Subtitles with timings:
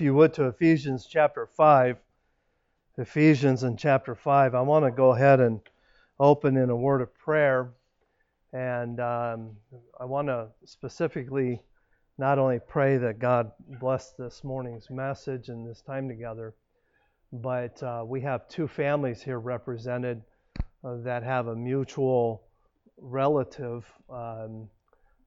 [0.00, 1.98] if you would, to Ephesians chapter 5.
[2.96, 4.54] Ephesians in chapter 5.
[4.54, 5.60] I want to go ahead and
[6.18, 7.74] open in a word of prayer.
[8.54, 9.50] And um,
[10.00, 11.60] I want to specifically
[12.16, 16.54] not only pray that God bless this morning's message and this time together,
[17.30, 20.22] but uh, we have two families here represented
[20.82, 22.44] uh, that have a mutual
[22.96, 23.84] relative.
[24.08, 24.70] Um,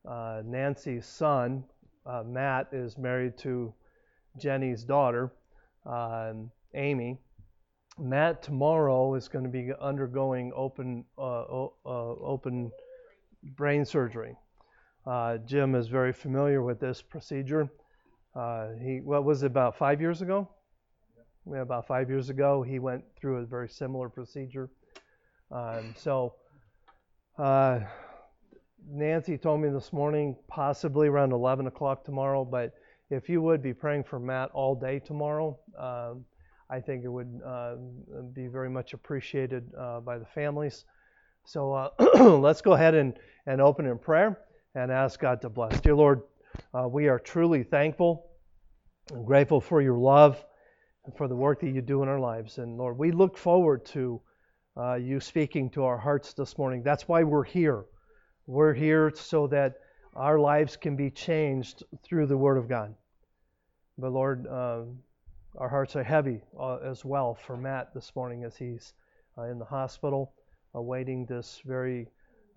[0.03, 1.63] uh, Nancy's son,
[2.07, 3.71] uh, Matt, is married to
[4.37, 5.31] Jenny's daughter,
[5.85, 7.19] um, Amy.
[7.99, 12.71] Matt tomorrow is going to be undergoing open uh, uh, open
[13.55, 14.35] brain surgery.
[15.05, 17.69] Uh, Jim is very familiar with this procedure.
[18.35, 20.49] Uh, he what was it about five years ago?
[21.45, 24.69] Yeah, about five years ago, he went through a very similar procedure.
[25.51, 26.35] Um, so,
[27.37, 27.81] uh,
[28.89, 32.73] Nancy told me this morning, possibly around 11 o'clock tomorrow, but
[33.13, 36.25] if you would be praying for Matt all day tomorrow, um,
[36.69, 37.75] I think it would uh,
[38.33, 40.85] be very much appreciated uh, by the families.
[41.45, 41.89] So uh,
[42.39, 43.13] let's go ahead and,
[43.45, 44.39] and open in prayer
[44.73, 45.79] and ask God to bless.
[45.81, 46.21] Dear Lord,
[46.73, 48.25] uh, we are truly thankful
[49.11, 50.43] and grateful for your love
[51.05, 52.57] and for the work that you do in our lives.
[52.57, 54.21] And Lord, we look forward to
[54.75, 56.81] uh, you speaking to our hearts this morning.
[56.81, 57.85] That's why we're here.
[58.47, 59.75] We're here so that
[60.15, 62.95] our lives can be changed through the Word of God.
[63.97, 64.85] But Lord, uh,
[65.57, 68.93] our hearts are heavy uh, as well for Matt this morning as he's
[69.37, 70.33] uh, in the hospital
[70.73, 72.07] awaiting this very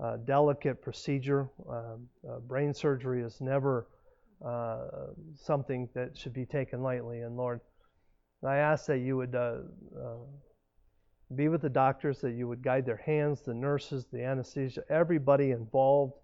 [0.01, 1.51] uh, delicate procedure.
[1.69, 3.87] Um, uh, brain surgery is never
[4.43, 4.87] uh,
[5.35, 7.21] something that should be taken lightly.
[7.21, 7.61] And Lord,
[8.43, 9.37] I ask that you would
[11.35, 15.51] be with the doctors, that you would guide their hands, the nurses, the anesthesia, everybody
[15.51, 16.15] involved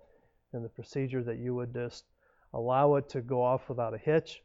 [0.55, 2.05] in the procedure, that you would just
[2.55, 4.43] allow it to go off without a hitch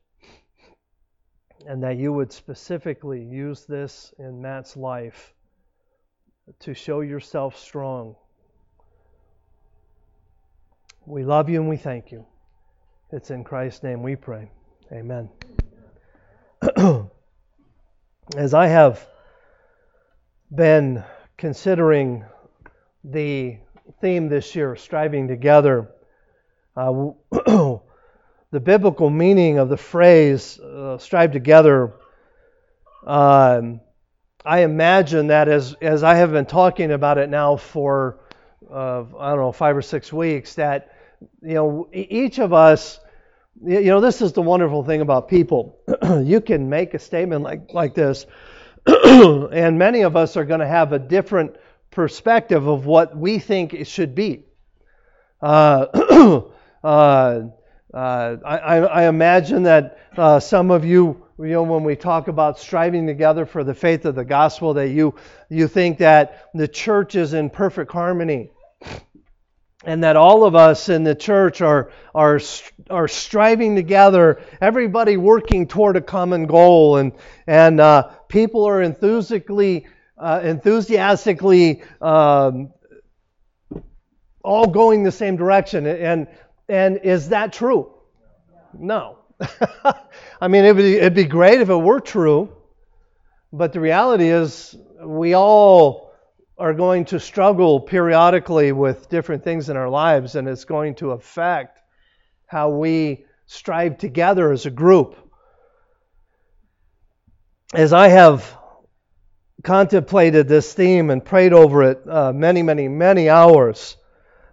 [1.66, 5.34] and that you would specifically use this in Matt's life
[6.60, 8.16] to show yourself strong.
[11.06, 12.26] We love you and we thank you.
[13.12, 14.52] It's in Christ's name we pray.
[14.92, 15.30] Amen.
[18.36, 19.08] As I have
[20.54, 21.04] been
[21.38, 22.26] considering
[23.04, 23.58] the
[24.02, 25.90] theme this year, striving together,
[26.76, 27.12] uh,
[28.52, 31.94] the biblical meaning of the phrase uh, strive together,
[33.06, 33.82] um,
[34.46, 38.20] I imagine that as, as I have been talking about it now for,
[38.72, 40.94] uh, I don't know, five or six weeks, that,
[41.42, 43.00] you know, each of us,
[43.62, 45.80] you know, this is the wonderful thing about people.
[46.24, 48.26] you can make a statement like, like this,
[48.86, 51.58] and many of us are going to have a different
[51.92, 54.44] perspective of what we think it should be.
[55.42, 56.42] Uh,
[57.94, 62.60] uh, I, I, imagine that uh, some of you, you know, when we talk about
[62.60, 65.16] striving together for the faith of the gospel, that you
[65.50, 68.52] you think that the church is in perfect harmony,
[69.86, 72.42] and that all of us in the church are are
[72.90, 77.14] are striving together, everybody working toward a common goal, and
[77.48, 79.88] and uh, people are enthusiastically
[80.18, 82.74] uh, enthusiastically um,
[84.44, 86.28] all going the same direction, and
[86.70, 87.92] and is that true?
[88.78, 89.20] No.
[90.42, 92.52] I mean, it'd be, it'd be great if it were true,
[93.54, 96.12] but the reality is we all
[96.58, 101.12] are going to struggle periodically with different things in our lives, and it's going to
[101.12, 101.80] affect
[102.48, 105.16] how we strive together as a group.
[107.74, 108.58] As I have
[109.64, 113.98] contemplated this theme and prayed over it uh, many, many, many hours,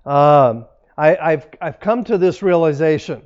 [0.04, 3.22] um, I, have I've come to this realization,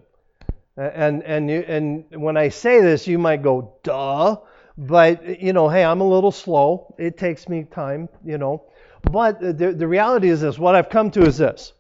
[0.76, 4.36] and and you, and when I say this, you might go, "Duh,"
[4.76, 6.94] but you know, hey, I'm a little slow.
[6.98, 8.64] It takes me time, you know.
[9.02, 11.72] But the, the reality is this: what I've come to is this.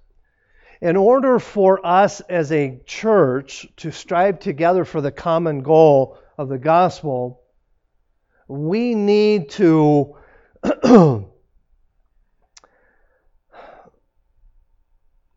[0.80, 6.48] In order for us as a church to strive together for the common goal of
[6.48, 7.40] the gospel,
[8.46, 10.16] we need to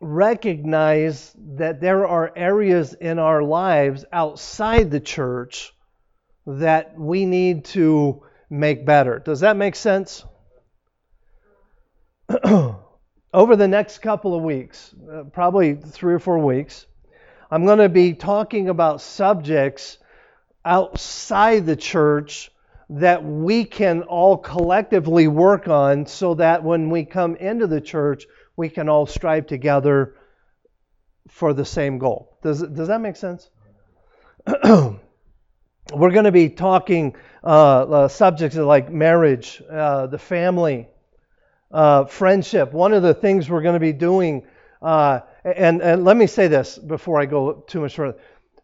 [0.02, 5.72] recognize that there are areas in our lives outside the church
[6.46, 9.20] that we need to make better.
[9.20, 10.24] Does that make sense?
[13.34, 16.84] Over the next couple of weeks, uh, probably three or four weeks,
[17.50, 19.98] I'm going to be talking about subjects
[20.64, 22.50] outside the church
[22.90, 28.26] that we can all collectively work on so that when we come into the church,
[28.56, 30.14] we can all strive together
[31.28, 32.36] for the same goal.
[32.42, 33.48] Does, does that make sense?
[34.64, 34.98] we're
[35.92, 37.14] going to be talking
[37.44, 40.88] uh, uh, subjects like marriage, uh, the family,
[41.70, 42.72] uh, friendship.
[42.72, 44.46] One of the things we're going to be doing,
[44.80, 48.18] uh, and, and let me say this before I go too much further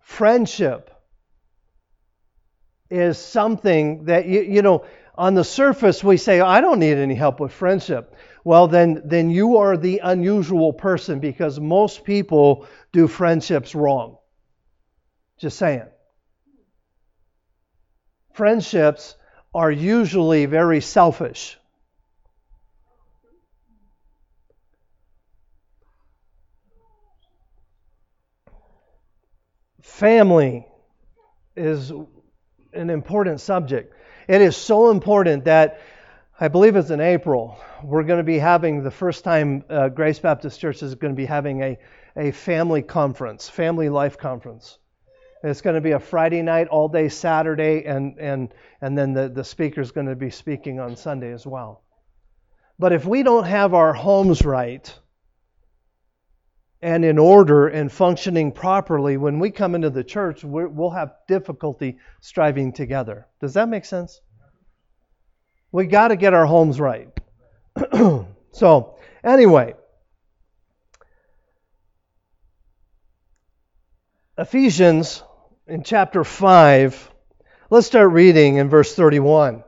[0.08, 0.90] friendship
[2.88, 7.14] is something that, you, you know, on the surface we say, I don't need any
[7.14, 8.14] help with friendship.
[8.44, 14.19] Well, then, then you are the unusual person because most people do friendships wrong.
[15.38, 15.87] Just saying.
[18.32, 19.17] Friendships
[19.55, 21.58] are usually very selfish.
[29.82, 30.67] Family
[31.56, 31.90] is
[32.73, 33.93] an important subject.
[34.29, 35.81] It is so important that
[36.40, 37.58] I believe it's in April.
[37.82, 41.17] We're going to be having the first time uh, Grace Baptist Church is going to
[41.17, 41.79] be having a,
[42.17, 44.79] a family conference, family life conference.
[45.43, 49.29] It's going to be a Friday night, all day Saturday, and, and, and then the,
[49.29, 51.82] the speaker is going to be speaking on Sunday as well.
[52.79, 54.96] But if we don't have our homes right,
[56.81, 61.14] and in order and functioning properly, when we come into the church, we will have
[61.26, 63.26] difficulty striving together.
[63.40, 64.20] Does that make sense?
[65.70, 67.08] We got to get our homes right.
[68.52, 69.74] so, anyway,
[74.38, 75.22] Ephesians
[75.66, 77.10] in chapter 5,
[77.70, 79.62] let's start reading in verse 31.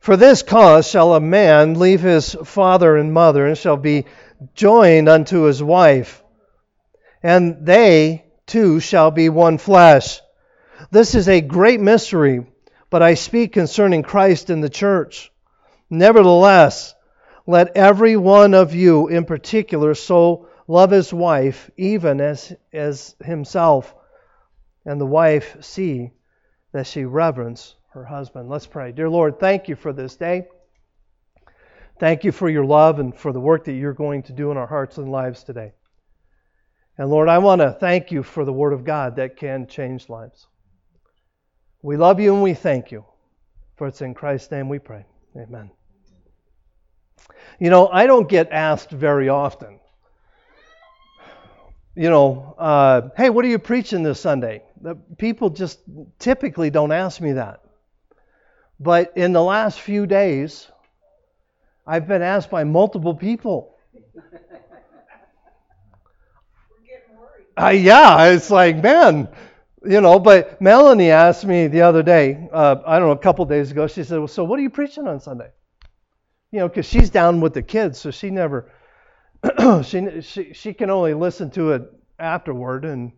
[0.00, 4.06] For this cause shall a man leave his father and mother and shall be
[4.54, 6.22] joined unto his wife,
[7.22, 10.20] and they two shall be one flesh.
[10.90, 12.46] This is a great mystery,
[12.90, 15.30] but I speak concerning Christ and the church.
[15.90, 16.94] Nevertheless,
[17.46, 23.94] let every one of you in particular so love his wife, even as, as himself,
[24.84, 26.12] and the wife see
[26.72, 28.48] that she reverence her husband.
[28.48, 28.92] Let's pray.
[28.92, 30.46] Dear Lord, thank you for this day.
[31.98, 34.56] Thank you for your love and for the work that you're going to do in
[34.56, 35.72] our hearts and lives today.
[36.96, 40.08] And Lord, I want to thank you for the Word of God that can change
[40.08, 40.46] lives.
[41.82, 43.04] We love you and we thank you.
[43.76, 45.06] For it's in Christ's name we pray.
[45.36, 45.70] Amen.
[47.60, 49.78] You know, I don't get asked very often,
[51.94, 54.62] you know, uh, hey, what are you preaching this Sunday?
[54.80, 55.80] The people just
[56.20, 57.60] typically don't ask me that.
[58.78, 60.68] But in the last few days,
[61.86, 63.74] I've been asked by multiple people.
[64.14, 64.20] We're
[66.86, 67.46] getting worried.
[67.56, 69.28] Uh, yeah, it's like, man,
[69.84, 73.44] you know, but Melanie asked me the other day, uh, I don't know, a couple
[73.44, 75.50] days ago, she said, well, so what are you preaching on Sunday?
[76.50, 78.70] You know, because she's down with the kids, so she never,
[79.84, 81.82] she, she, she can only listen to it
[82.18, 82.84] afterward.
[82.84, 83.12] And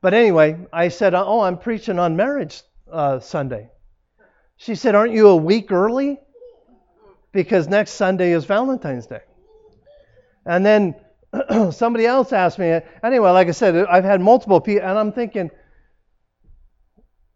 [0.00, 3.70] But anyway, I said, oh, I'm preaching on marriage uh, Sunday.
[4.56, 6.20] She said, aren't you a week early?
[7.34, 9.20] because next Sunday is Valentine's Day.
[10.46, 10.94] And then
[11.72, 15.50] somebody else asked me, anyway, like I said, I've had multiple people, and I'm thinking,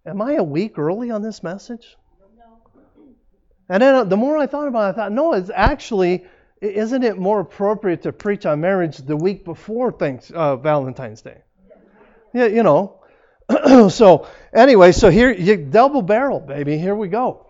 [0.06, 1.96] am I a week early on this message?
[2.36, 2.60] No.
[3.68, 6.24] And then uh, the more I thought about it, I thought, no, it's actually,
[6.60, 11.42] isn't it more appropriate to preach on marriage the week before thanks, uh, Valentine's Day?
[12.32, 13.00] Yeah, you know.
[13.88, 16.78] so anyway, so here, you double barrel, baby.
[16.78, 17.46] Here we go.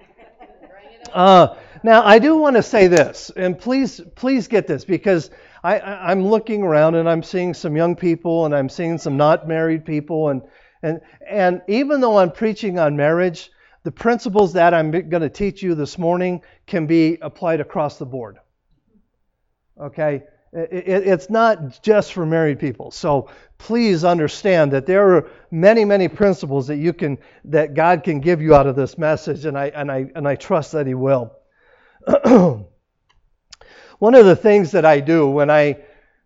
[1.13, 5.31] Uh, now, I do want to say this, and please, please get this, because
[5.63, 9.49] I, I'm looking around and I'm seeing some young people and I'm seeing some not
[9.49, 10.43] married people, and
[10.83, 13.51] and and even though I'm preaching on marriage,
[13.85, 18.07] the principles that I'm going to teach you this morning can be applied across the
[18.07, 18.39] board.
[19.81, 22.91] Okay, it, it's not just for married people.
[22.91, 28.21] So please understand that there are many, many principles that you can that God can
[28.21, 30.95] give you out of this message, and I and I and I trust that He
[30.95, 31.33] will.
[33.99, 35.79] One of the things that I do when I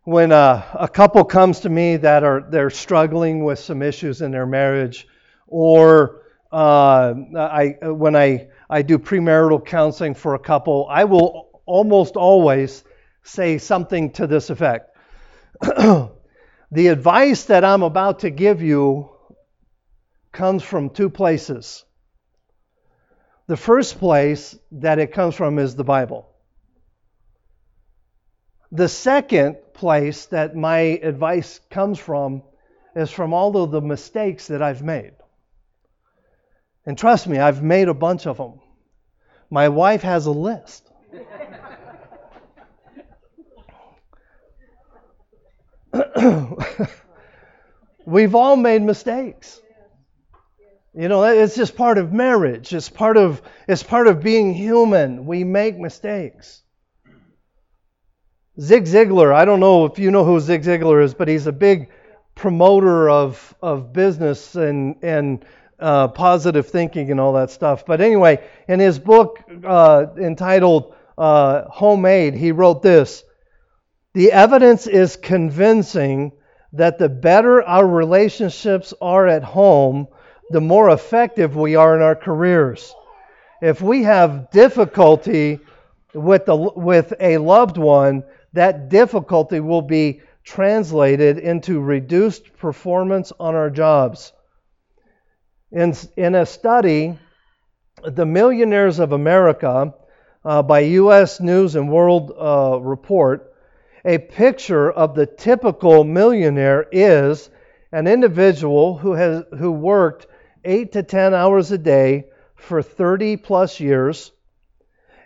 [0.04, 4.32] when a, a, couple comes to me that are they're struggling with some issues in
[4.32, 5.06] their marriage,
[5.47, 12.16] or uh, I when I I do premarital counseling for a couple, I will almost
[12.16, 12.82] always
[13.23, 14.97] say something to this effect.
[15.61, 16.11] the
[16.73, 19.11] advice that I'm about to give you
[20.32, 21.85] comes from two places.
[23.47, 26.28] The first place that it comes from is the Bible.
[28.73, 32.43] The second place that my advice comes from
[32.95, 35.12] is from all of the mistakes that I've made.
[36.85, 38.61] And trust me, I've made a bunch of them.
[39.50, 40.91] My wife has a list.
[48.07, 49.61] We've all made mistakes.
[50.95, 52.75] You know, it's just part of marriage.
[52.75, 55.25] It's part of it's part of being human.
[55.26, 56.62] We make mistakes.
[58.61, 61.52] Zig Ziglar, I don't know if you know who Zig Ziglar is, but he's a
[61.52, 61.88] big
[62.35, 65.44] promoter of of business and and
[65.78, 67.87] uh, positive thinking and all that stuff.
[67.87, 73.25] But anyway, in his book uh, entitled uh, Homemade, he wrote this:
[74.12, 76.32] "The evidence is convincing
[76.75, 80.09] that the better our relationships are at home."
[80.52, 82.94] the more effective we are in our careers.
[83.62, 85.61] If we have difficulty
[86.12, 93.54] with, the, with a loved one, that difficulty will be translated into reduced performance on
[93.54, 94.32] our jobs.
[95.71, 97.18] In, in a study,
[98.04, 99.94] The Millionaires of America
[100.44, 101.40] uh, by U.S.
[101.40, 103.54] News and World uh, Report,
[104.04, 107.49] a picture of the typical millionaire is
[107.92, 110.26] an individual who has who worked
[110.64, 114.32] 8 to 10 hours a day for 30 plus years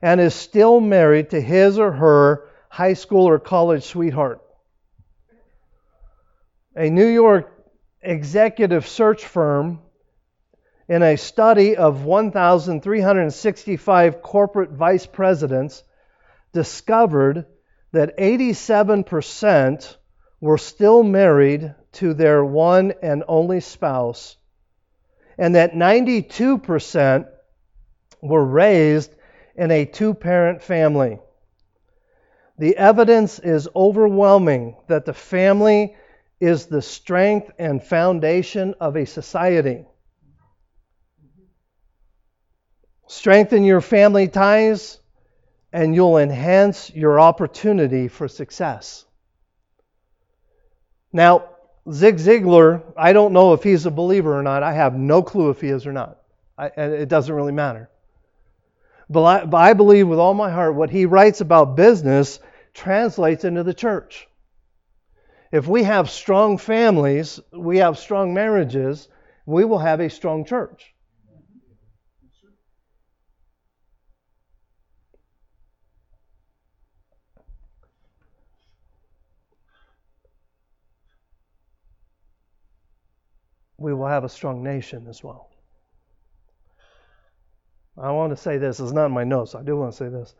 [0.02, 4.42] and is still married to his or her high school or college sweetheart.
[6.76, 7.50] A New York
[8.02, 9.78] executive search firm
[10.87, 15.83] in a study of 1,365 corporate vice presidents
[16.52, 17.47] discovered
[17.92, 19.97] that 87%
[20.42, 24.37] were still married to their one and only spouse
[25.38, 27.26] and that 92%
[28.21, 29.14] were raised
[29.54, 31.18] in a two parent family.
[32.59, 35.95] The evidence is overwhelming that the family
[36.41, 39.85] is the strength and foundation of a society.
[43.09, 44.99] Strengthen your family ties,
[45.73, 49.05] and you'll enhance your opportunity for success.
[51.13, 51.51] Now,
[51.91, 54.63] Zig Ziglar, I don't know if he's a believer or not.
[54.63, 56.19] I have no clue if he is or not.
[56.59, 57.91] I, it doesn't really matter.
[59.09, 62.41] But I, believe with all my heart what he writes about business
[62.75, 64.29] translates into the church.
[65.53, 69.09] If we have strong families, we have strong marriages,
[69.47, 70.93] we will have a strong church.
[83.79, 85.56] we will have a strong nation as well.
[87.99, 88.81] I want to say this.
[88.81, 89.55] It's not in my notes.
[89.55, 90.35] I do want to say this.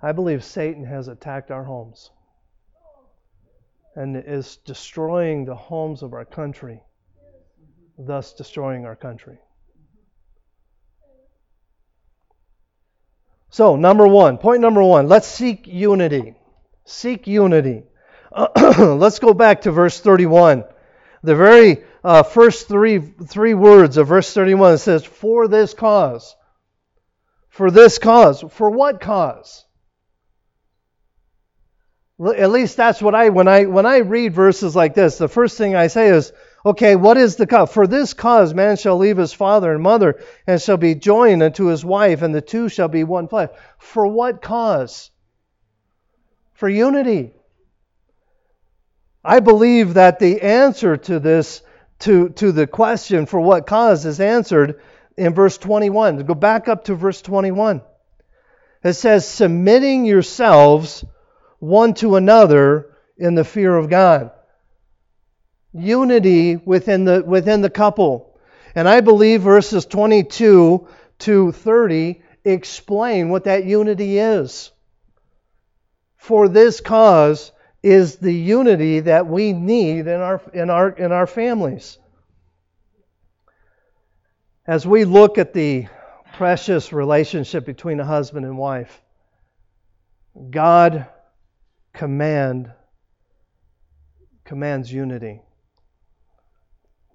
[0.00, 2.10] I believe Satan has attacked our homes
[3.96, 6.82] and is destroying the homes of our country,
[7.98, 9.38] thus destroying our country.
[13.50, 16.34] So, number one, point number one, let's seek unity.
[16.84, 17.84] Seek unity.
[18.56, 20.64] let's go back to verse 31.
[21.22, 26.34] The very uh, first three, three words of verse 31 it says, For this cause.
[27.54, 28.44] For this cause.
[28.50, 29.64] For what cause?
[32.20, 35.56] At least that's what I when I when I read verses like this, the first
[35.56, 36.32] thing I say is,
[36.66, 37.72] okay, what is the cause?
[37.72, 41.66] For this cause man shall leave his father and mother and shall be joined unto
[41.66, 43.50] his wife, and the two shall be one flesh.
[43.78, 45.12] For what cause?
[46.54, 47.34] For unity.
[49.24, 51.62] I believe that the answer to this
[52.00, 54.80] to, to the question for what cause is answered
[55.16, 56.24] in verse 21.
[56.24, 57.82] Go back up to verse 21.
[58.82, 61.04] It says, submitting yourselves
[61.58, 64.32] one to another in the fear of God.
[65.72, 68.38] Unity within the, within the couple.
[68.74, 70.88] And I believe verses 22
[71.20, 74.70] to 30 explain what that unity is.
[76.16, 77.52] For this cause,
[77.84, 81.98] is the unity that we need in our, in our, in our families.
[84.66, 85.88] As we look at the
[86.32, 89.02] precious relationship between a husband and wife,
[90.50, 91.06] God
[91.92, 92.72] command
[94.44, 95.42] commands unity.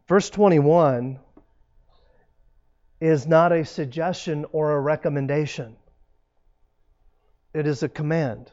[0.07, 1.19] Verse 21
[3.01, 5.75] is not a suggestion or a recommendation.
[7.55, 8.51] It is a command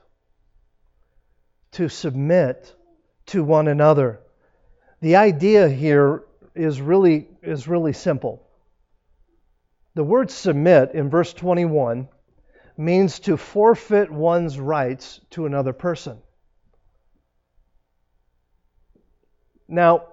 [1.72, 2.74] to submit
[3.26, 4.20] to one another.
[5.02, 6.24] The idea here
[6.54, 8.45] is really, is really simple.
[9.96, 12.08] The word submit in verse 21
[12.76, 16.18] means to forfeit one's rights to another person.
[19.66, 20.08] Now,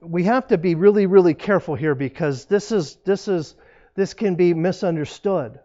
[0.00, 3.54] we have to be really, really careful here because this is this is
[3.94, 5.60] this can be misunderstood.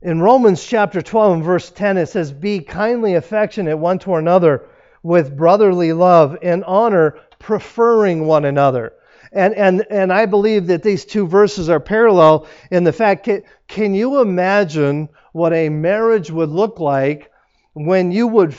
[0.00, 4.68] In Romans chapter 12 and verse 10, it says, Be kindly affectionate one to another
[5.02, 8.92] with brotherly love and honor, preferring one another.
[9.32, 13.42] And, and, and I believe that these two verses are parallel in the fact can,
[13.66, 17.32] can you imagine what a marriage would look like
[17.72, 18.54] when you would,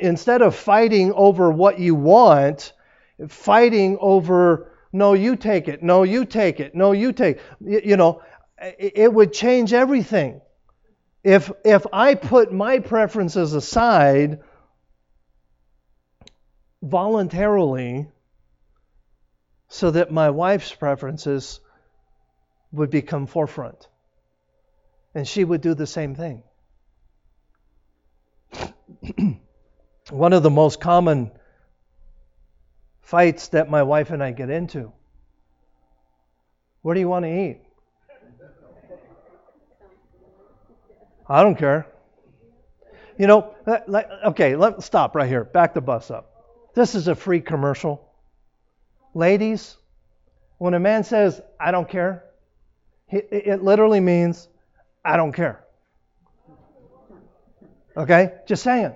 [0.00, 2.72] instead of fighting over what you want,
[3.28, 8.22] fighting over, no, you take it, no, you take it, no, you take You know,
[8.78, 10.40] it would change everything.
[11.22, 14.40] If, if I put my preferences aside
[16.82, 18.08] voluntarily,
[19.72, 21.58] so that my wife's preferences
[22.72, 23.88] would become forefront.
[25.14, 26.42] And she would do the same thing.
[30.10, 31.30] One of the most common
[33.00, 34.92] fights that my wife and I get into
[36.82, 37.62] what do you want to eat?
[41.26, 41.86] I don't care.
[43.16, 43.54] You know,
[44.26, 45.44] okay, let's stop right here.
[45.44, 46.28] Back the bus up.
[46.74, 48.11] This is a free commercial.
[49.14, 49.76] Ladies,
[50.58, 52.24] when a man says, I don't care,
[53.08, 54.48] it literally means,
[55.04, 55.64] I don't care.
[57.96, 58.32] Okay?
[58.46, 58.94] Just saying.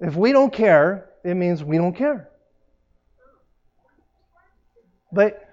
[0.00, 2.28] If we don't care, it means we don't care.
[5.10, 5.48] But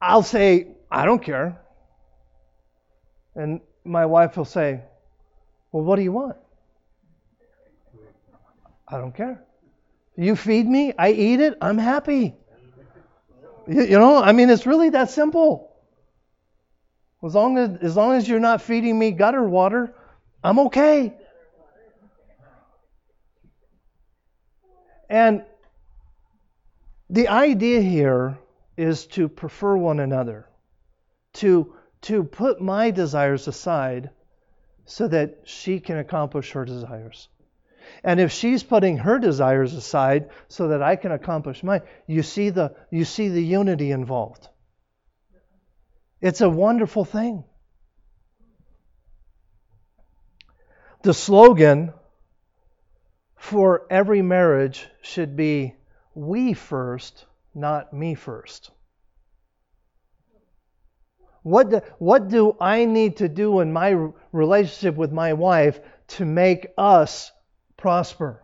[0.00, 1.58] I'll say, I don't care.
[3.34, 4.80] And my wife will say,
[5.70, 6.36] Well, what do you want?
[8.88, 9.42] I don't care.
[10.22, 12.36] You feed me, I eat it, I'm happy.
[13.66, 15.74] You, you know, I mean, it's really that simple.
[17.24, 19.94] As long as, as long as you're not feeding me gutter water,
[20.44, 21.12] I'm okay.
[25.10, 25.44] And
[27.10, 28.38] the idea here
[28.76, 30.48] is to prefer one another,
[31.34, 34.10] to, to put my desires aside
[34.84, 37.28] so that she can accomplish her desires.
[38.04, 42.50] And if she's putting her desires aside so that I can accomplish mine, you see
[42.50, 44.48] the, you see the unity involved.
[46.20, 47.44] It's a wonderful thing.
[51.02, 51.92] The slogan
[53.36, 55.74] for every marriage should be
[56.14, 58.70] we first, not me first.
[61.42, 66.24] What do, what do I need to do in my relationship with my wife to
[66.24, 67.32] make us
[67.82, 68.40] prosper.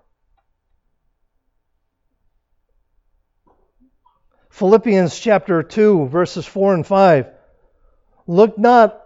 [4.51, 7.27] Philippians chapter 2, verses 4 and 5.
[8.27, 9.01] Look not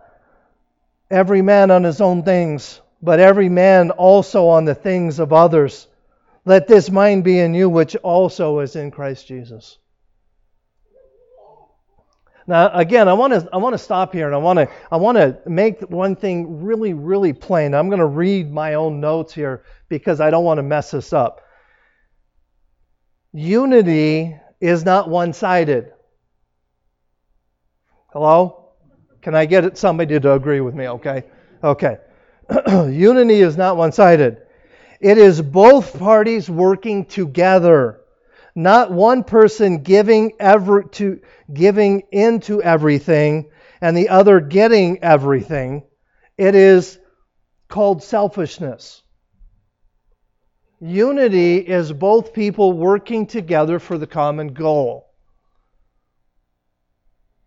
[1.11, 5.87] every man on his own things, but every man also on the things of others.
[6.47, 9.77] Let this mind be in you, which also is in Christ Jesus.
[12.47, 14.97] Now, again, I want to I want to stop here and I want to I
[14.97, 17.75] want to make one thing really really plain.
[17.75, 21.13] I'm going to read my own notes here because I don't want to mess this
[21.13, 21.41] up.
[23.33, 25.93] Unity is not one-sided.
[28.13, 28.73] Hello?
[29.23, 30.89] Can I get somebody to agree with me?
[30.89, 31.25] Okay.
[31.65, 31.97] Okay.
[32.69, 34.43] Unity is not one-sided.
[35.01, 38.02] It is both parties working together
[38.55, 41.21] not one person giving ever to
[41.53, 45.85] giving into everything and the other getting everything.
[46.37, 46.99] It is
[47.69, 49.03] called selfishness.
[50.81, 55.09] Unity is both people working together for the common goal.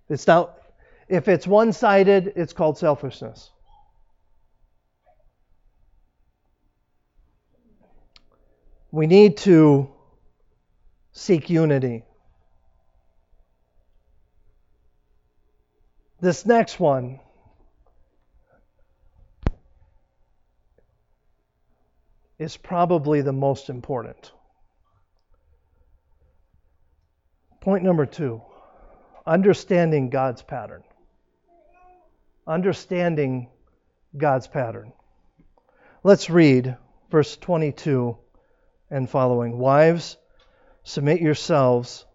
[0.10, 0.58] It's not
[1.08, 3.52] if it's one-sided, it's called selfishness.
[8.92, 9.95] We need to
[11.16, 12.04] seek unity.
[16.20, 17.20] This next one
[22.38, 24.34] is probably the most important.
[27.62, 28.42] Point number two
[29.26, 30.84] understanding God's pattern.
[32.46, 33.50] Understanding
[34.16, 34.92] God's pattern.
[36.04, 36.78] Let's read
[37.10, 38.18] verse 22
[38.92, 39.58] and following.
[39.58, 40.18] Wives,
[40.88, 42.06] Submit yourselves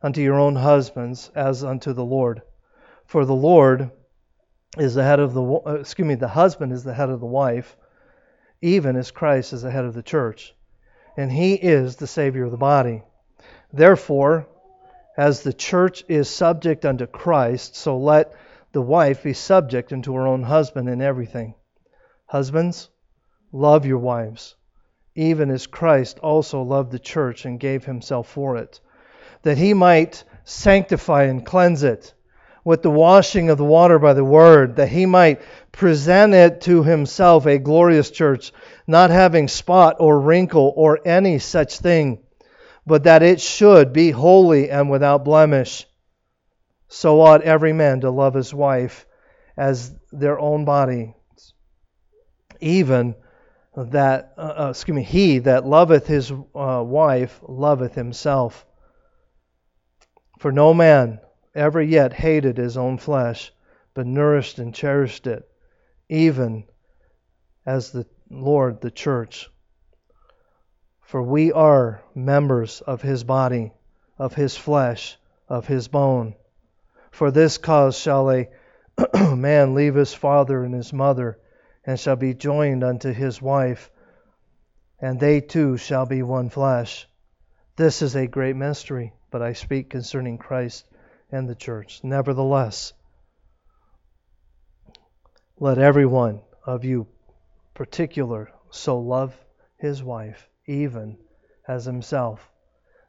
[0.00, 2.40] unto your own husbands as unto the Lord.
[3.04, 3.90] For the Lord
[4.78, 7.26] is the head of the uh, excuse me, the husband is the head of the
[7.26, 7.76] wife,
[8.62, 10.56] even as Christ is the head of the church,
[11.18, 13.02] and he is the savior of the body.
[13.74, 14.48] Therefore,
[15.18, 18.32] as the church is subject unto Christ, so let
[18.72, 21.56] the wife be subject unto her own husband in everything.
[22.24, 22.88] Husbands,
[23.52, 24.56] love your wives
[25.14, 28.80] even as Christ also loved the church and gave himself for it,
[29.42, 32.14] that he might sanctify and cleanse it
[32.64, 36.82] with the washing of the water by the word, that he might present it to
[36.82, 38.52] himself a glorious church,
[38.86, 42.18] not having spot or wrinkle or any such thing,
[42.86, 45.86] but that it should be holy and without blemish.
[46.88, 49.06] So ought every man to love his wife
[49.56, 51.14] as their own body.
[52.60, 53.14] Even
[53.76, 58.64] that, uh, uh, excuse me, he that loveth his uh, wife loveth himself.
[60.38, 61.20] For no man
[61.54, 63.52] ever yet hated his own flesh,
[63.94, 65.48] but nourished and cherished it,
[66.08, 66.64] even
[67.66, 69.50] as the Lord the church.
[71.00, 73.72] For we are members of his body,
[74.18, 76.34] of his flesh, of his bone.
[77.10, 78.48] For this cause shall a
[79.34, 81.38] man leave his father and his mother,
[81.86, 83.90] and shall be joined unto his wife,
[85.00, 87.08] and they two shall be one flesh.
[87.76, 90.86] This is a great mystery, but I speak concerning Christ
[91.30, 92.00] and the church.
[92.02, 92.92] Nevertheless,
[95.58, 97.06] let every one of you
[97.74, 99.38] particular so love
[99.76, 101.18] his wife even
[101.68, 102.48] as himself,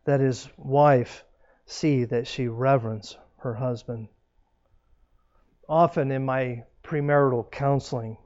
[0.06, 1.24] that his wife
[1.66, 4.08] see that she reverence her husband.
[5.70, 8.18] Often in my premarital counseling,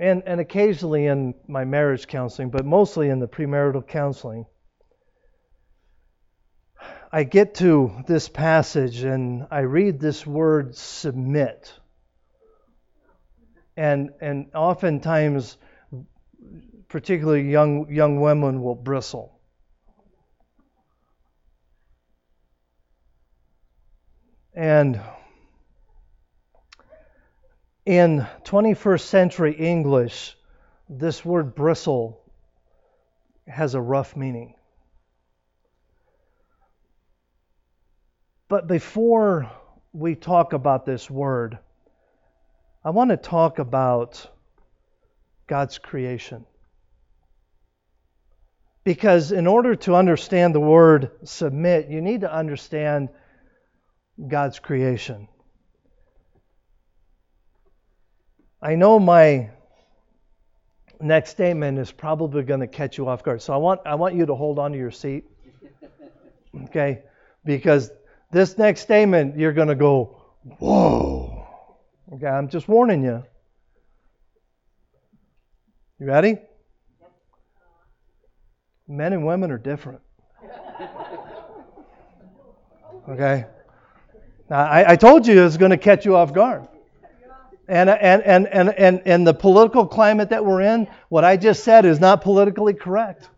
[0.00, 4.46] and, and occasionally in my marriage counseling, but mostly in the premarital counseling,
[7.12, 11.74] I get to this passage and I read this word submit.
[13.76, 15.58] And, and oftentimes,
[16.88, 19.38] particularly young, young women will bristle.
[24.54, 24.98] And
[27.90, 30.36] in 21st century English,
[30.88, 32.22] this word bristle
[33.48, 34.54] has a rough meaning.
[38.48, 39.50] But before
[39.92, 41.58] we talk about this word,
[42.84, 44.24] I want to talk about
[45.48, 46.46] God's creation.
[48.84, 53.08] Because in order to understand the word submit, you need to understand
[54.28, 55.26] God's creation.
[58.62, 59.50] I know my
[61.00, 63.40] next statement is probably going to catch you off guard.
[63.40, 65.24] So I want I want you to hold on to your seat.
[66.64, 67.02] Okay?
[67.44, 67.92] Because
[68.32, 70.20] this next statement you're going to go,
[70.58, 71.46] "Whoa."
[72.12, 73.22] Okay, I'm just warning you.
[76.00, 76.38] You ready?
[78.88, 80.00] Men and women are different.
[83.08, 83.46] Okay?
[84.48, 86.68] Now, I, I told you it's going to catch you off guard.
[87.70, 91.62] And, and, and, and, and, and the political climate that we're in, what I just
[91.62, 93.28] said is not politically correct.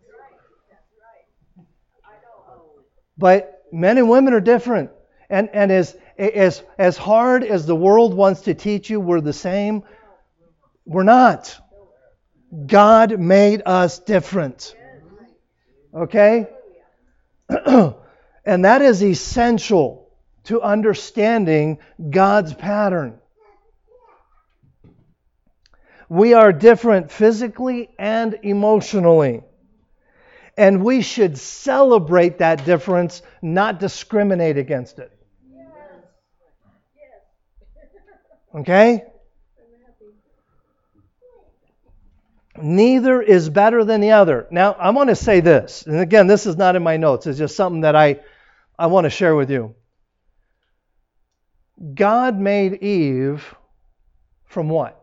[3.15, 4.89] But men and women are different.
[5.29, 9.33] And, and as, as, as hard as the world wants to teach you we're the
[9.33, 9.83] same,
[10.83, 11.55] we're not.
[12.65, 14.75] God made us different.
[15.93, 16.47] Okay?
[17.49, 20.09] and that is essential
[20.45, 21.77] to understanding
[22.09, 23.19] God's pattern.
[26.13, 29.41] We are different physically and emotionally.
[30.55, 35.11] And we should celebrate that difference, not discriminate against it.
[38.53, 39.05] Okay?
[42.61, 44.45] Neither is better than the other.
[44.51, 47.39] Now, I want to say this, and again, this is not in my notes, it's
[47.39, 48.19] just something that I,
[48.77, 49.73] I want to share with you.
[51.95, 53.55] God made Eve
[54.45, 55.02] from what?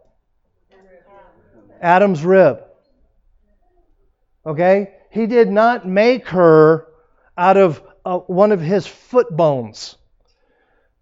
[1.80, 2.62] Adam's rib.
[4.44, 4.94] Okay?
[5.10, 6.86] He did not make her
[7.36, 9.96] out of uh, one of his foot bones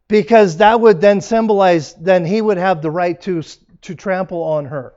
[0.08, 3.42] because that would then symbolize then he would have the right to,
[3.82, 4.94] to trample on her.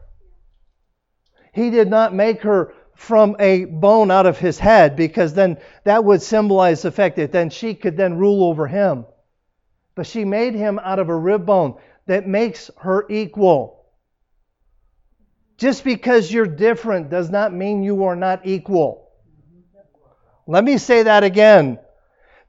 [1.53, 6.03] He did not make her from a bone out of his head because then that
[6.03, 9.05] would symbolize the fact that then she could then rule over him.
[9.95, 13.80] But she made him out of a rib bone that makes her equal.
[15.61, 19.11] Just because you're different does not mean you are not equal.
[20.47, 21.77] Let me say that again.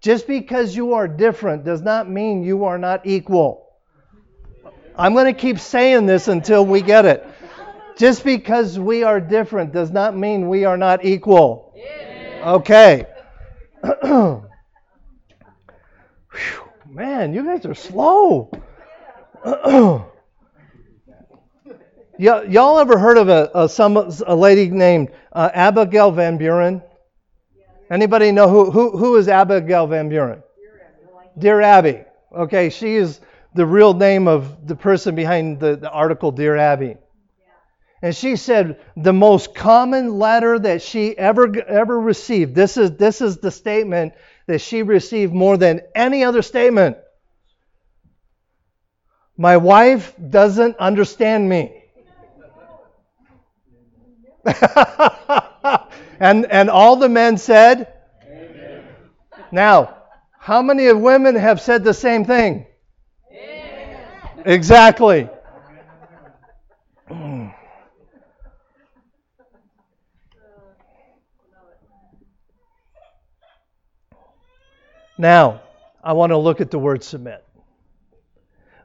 [0.01, 3.69] Just because you are different does not mean you are not equal.
[4.97, 7.29] I'm going to keep saying this until we get it.
[7.99, 11.75] Just because we are different does not mean we are not equal.
[12.43, 13.05] Okay.
[16.89, 18.51] Man, you guys are slow.
[22.19, 26.83] y'all ever heard of a, a, some, a lady named uh, Abigail Van Buren?
[27.91, 30.43] Anybody know who, who, who is Abigail Van Buren?
[31.39, 32.03] Dear Abby.
[32.35, 33.21] Okay, she is
[33.55, 36.97] the real name of the person behind the, the article Dear Abby.
[38.01, 42.55] And she said the most common letter that she ever ever received.
[42.55, 44.15] This is this is the statement
[44.49, 46.97] that she received more than any other statement.
[49.37, 51.82] My wife doesn't understand me.
[56.21, 57.93] and and all the men said
[58.27, 58.85] Amen.
[59.51, 59.97] Now,
[60.39, 62.67] how many of women have said the same thing?
[63.31, 64.07] Amen.
[64.45, 65.29] Exactly.
[75.19, 75.61] Now,
[76.03, 77.45] I want to look at the word submit.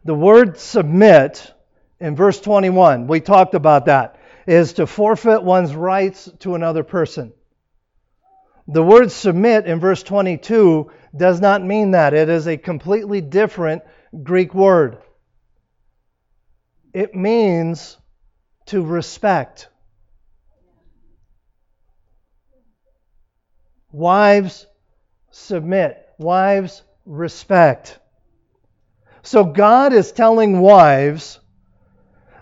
[0.05, 1.51] The word submit
[1.99, 4.16] in verse 21, we talked about that,
[4.47, 7.33] is to forfeit one's rights to another person.
[8.69, 12.13] The word submit in verse 22 does not mean that.
[12.13, 13.83] It is a completely different
[14.23, 14.97] Greek word.
[16.93, 17.97] It means
[18.67, 19.69] to respect.
[23.91, 24.65] Wives,
[25.31, 26.05] submit.
[26.17, 27.99] Wives, respect.
[29.23, 31.39] So God is telling wives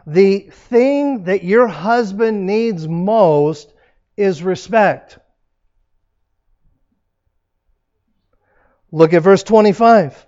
[0.05, 3.73] the thing that your husband needs most
[4.15, 5.17] is respect.
[8.91, 10.25] Look at verse 25.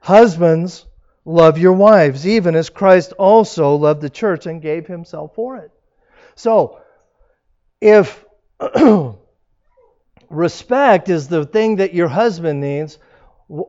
[0.00, 0.86] Husbands,
[1.24, 5.70] love your wives, even as Christ also loved the church and gave himself for it.
[6.36, 6.80] So,
[7.80, 8.24] if
[10.30, 12.98] respect is the thing that your husband needs,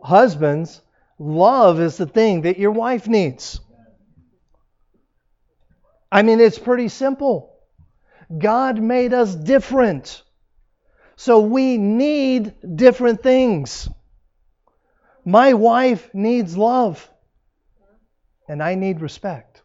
[0.04, 0.82] husbands,
[1.18, 3.60] love is the thing that your wife needs.
[6.16, 7.58] I mean, it's pretty simple.
[8.38, 10.24] God made us different.
[11.18, 13.90] So we need different things.
[15.26, 17.06] My wife needs love,
[18.48, 19.62] and I need respect.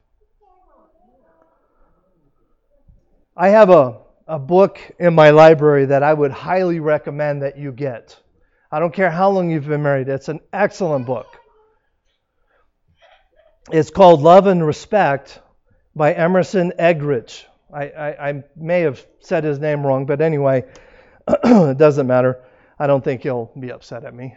[3.36, 7.70] I have a, a book in my library that I would highly recommend that you
[7.70, 8.20] get.
[8.72, 11.28] I don't care how long you've been married, it's an excellent book.
[13.70, 15.38] It's called Love and Respect
[15.94, 17.44] by Emerson Eggerichs.
[17.72, 20.64] I, I, I may have said his name wrong, but anyway,
[21.28, 22.42] it doesn't matter.
[22.78, 24.36] I don't think he'll be upset at me.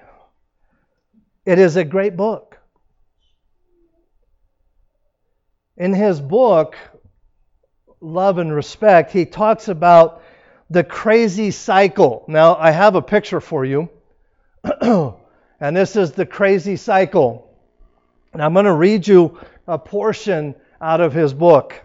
[1.45, 2.57] It is a great book.
[5.77, 6.75] In his book,
[7.99, 10.21] Love and Respect, he talks about
[10.69, 12.25] the crazy cycle.
[12.27, 13.89] Now, I have a picture for you,
[14.81, 17.49] and this is the crazy cycle.
[18.33, 21.81] And I'm going to read you a portion out of his book.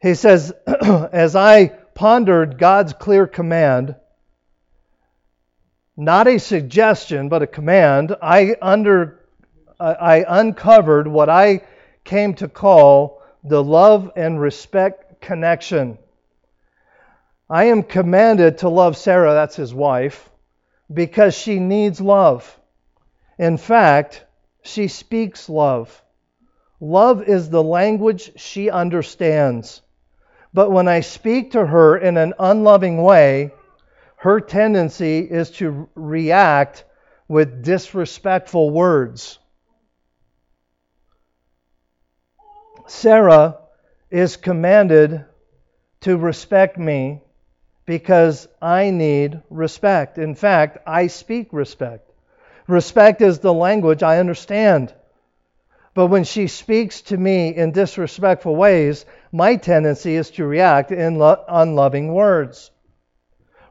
[0.00, 3.96] He says, As I pondered God's clear command,
[5.96, 9.20] not a suggestion, but a command, I, under,
[9.80, 11.62] I uncovered what I
[12.04, 15.96] came to call the love and respect connection.
[17.48, 20.28] I am commanded to love Sarah, that's his wife,
[20.92, 22.58] because she needs love.
[23.38, 24.24] In fact,
[24.62, 26.03] she speaks love.
[26.84, 29.80] Love is the language she understands.
[30.52, 33.52] But when I speak to her in an unloving way,
[34.16, 36.84] her tendency is to react
[37.26, 39.38] with disrespectful words.
[42.86, 43.60] Sarah
[44.10, 45.24] is commanded
[46.02, 47.22] to respect me
[47.86, 50.18] because I need respect.
[50.18, 52.10] In fact, I speak respect.
[52.68, 54.92] Respect is the language I understand.
[55.94, 61.18] But when she speaks to me in disrespectful ways, my tendency is to react in
[61.18, 62.72] lo- unloving words.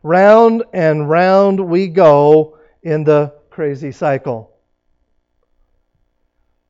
[0.01, 4.51] Round and round we go in the crazy cycle.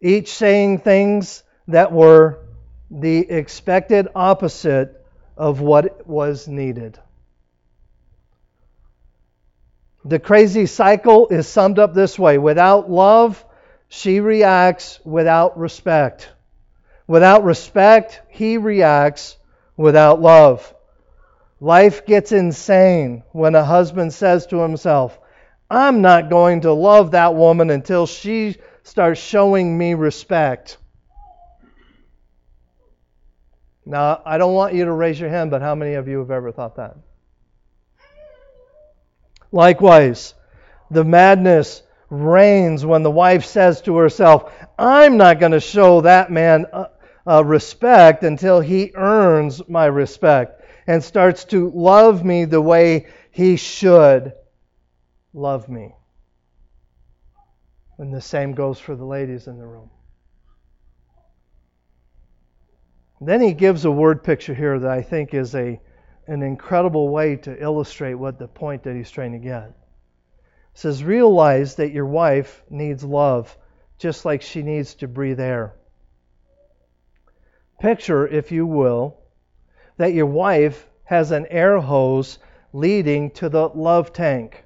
[0.02, 2.40] Each saying things that were
[2.90, 5.06] the expected opposite
[5.38, 7.00] of what was needed.
[10.06, 13.44] The crazy cycle is summed up this way without love,
[13.96, 16.28] she reacts without respect.
[17.06, 19.38] Without respect, he reacts
[19.78, 20.74] without love.
[21.60, 25.20] Life gets insane when a husband says to himself,
[25.70, 30.78] I'm not going to love that woman until she starts showing me respect.
[33.86, 36.32] Now, I don't want you to raise your hand, but how many of you have
[36.32, 36.98] ever thought that?
[39.52, 40.34] Likewise,
[40.90, 46.32] the madness reigns when the wife says to herself, I'm not going to show that
[46.32, 46.88] man uh,
[47.26, 53.56] uh, respect until he earns my respect and starts to love me the way he
[53.56, 54.34] should
[55.34, 55.96] love me.
[57.98, 59.90] And the same goes for the ladies in the room.
[63.22, 65.80] Then he gives a word picture here that I think is a
[66.28, 69.74] an incredible way to illustrate what the point that he's trying to get.
[70.74, 73.58] Says, Realize that your wife needs love
[73.98, 75.74] just like she needs to breathe air.
[77.80, 79.18] Picture, if you will,
[79.98, 82.40] that your wife has an air hose
[82.74, 84.66] leading to the love tank.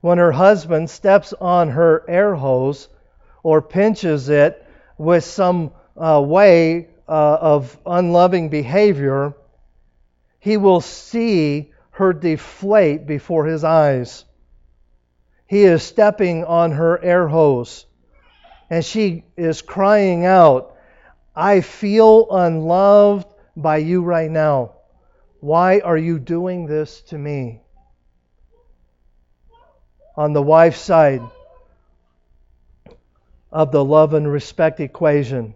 [0.00, 2.88] When her husband steps on her air hose
[3.42, 4.64] or pinches it
[4.98, 9.34] with some uh, way uh, of unloving behavior,
[10.38, 14.25] he will see her deflate before his eyes.
[15.46, 17.86] He is stepping on her air hose,
[18.68, 20.74] and she is crying out,
[21.34, 24.72] I feel unloved by you right now.
[25.40, 27.60] Why are you doing this to me?
[30.16, 31.22] On the wife's side
[33.52, 35.54] of the love and respect equation,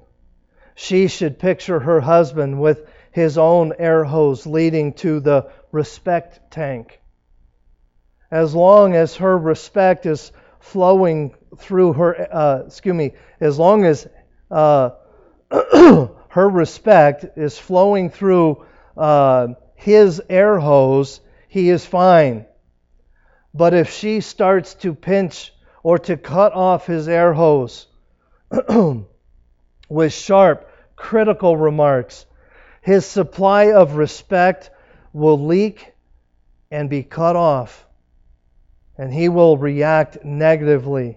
[0.74, 6.99] she should picture her husband with his own air hose leading to the respect tank.
[8.30, 14.06] As long as her respect is flowing through her, uh, excuse me, as long as
[14.50, 14.90] uh,
[15.50, 18.64] her respect is flowing through
[18.96, 22.46] uh, his air hose, he is fine.
[23.52, 27.88] But if she starts to pinch or to cut off his air hose
[29.88, 32.26] with sharp, critical remarks,
[32.82, 34.70] his supply of respect
[35.12, 35.92] will leak
[36.70, 37.86] and be cut off.
[39.00, 41.16] And he will react negatively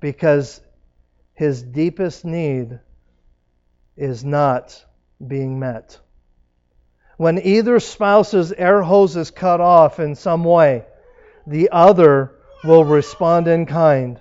[0.00, 0.62] because
[1.34, 2.80] his deepest need
[3.98, 4.82] is not
[5.26, 5.98] being met.
[7.18, 10.86] When either spouse's air hose is cut off in some way,
[11.46, 12.32] the other
[12.64, 14.18] will respond in kind.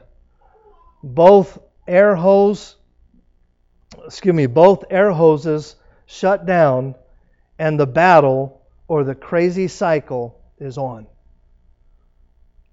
[1.01, 2.75] Both air hose,
[4.05, 6.95] excuse me, both air hoses shut down,
[7.57, 11.07] and the battle or the crazy cycle is on.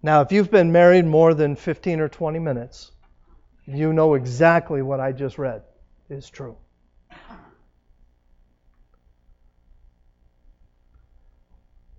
[0.05, 2.93] Now, if you've been married more than 15 or 20 minutes,
[3.65, 5.63] you know exactly what I just read
[6.11, 6.59] is true.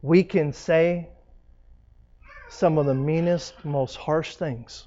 [0.03, 1.09] We can say
[2.47, 4.85] some of the meanest, most harsh things.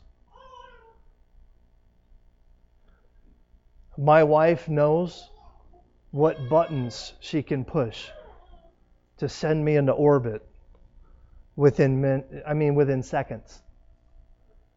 [3.97, 5.29] My wife knows
[6.13, 8.07] what buttons she can push
[9.17, 10.49] to send me into orbit
[11.59, 13.62] within min, I mean within seconds.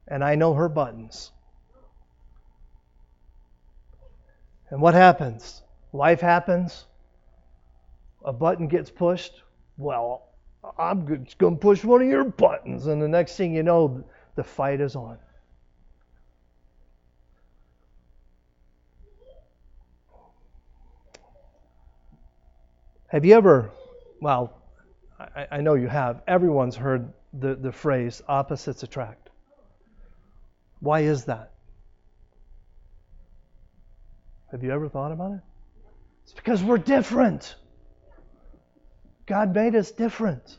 [0.08, 1.32] And I know her buttons.
[4.72, 5.62] And what happens?
[5.94, 6.88] Life happens.
[8.26, 9.44] A button gets pushed.
[9.78, 10.28] Well,
[10.78, 12.88] I'm going to push one of your buttons.
[12.88, 14.04] And the next thing you know,
[14.36, 15.20] the fight is on.
[23.10, 23.70] Have you ever,
[24.20, 24.61] well,
[25.36, 29.30] I, I know you have, everyone's heard the, the phrase opposites attract.
[30.80, 31.52] Why is that?
[34.52, 35.40] Have you ever thought about it?
[36.24, 37.56] It's because we're different.
[39.26, 40.58] God made us different.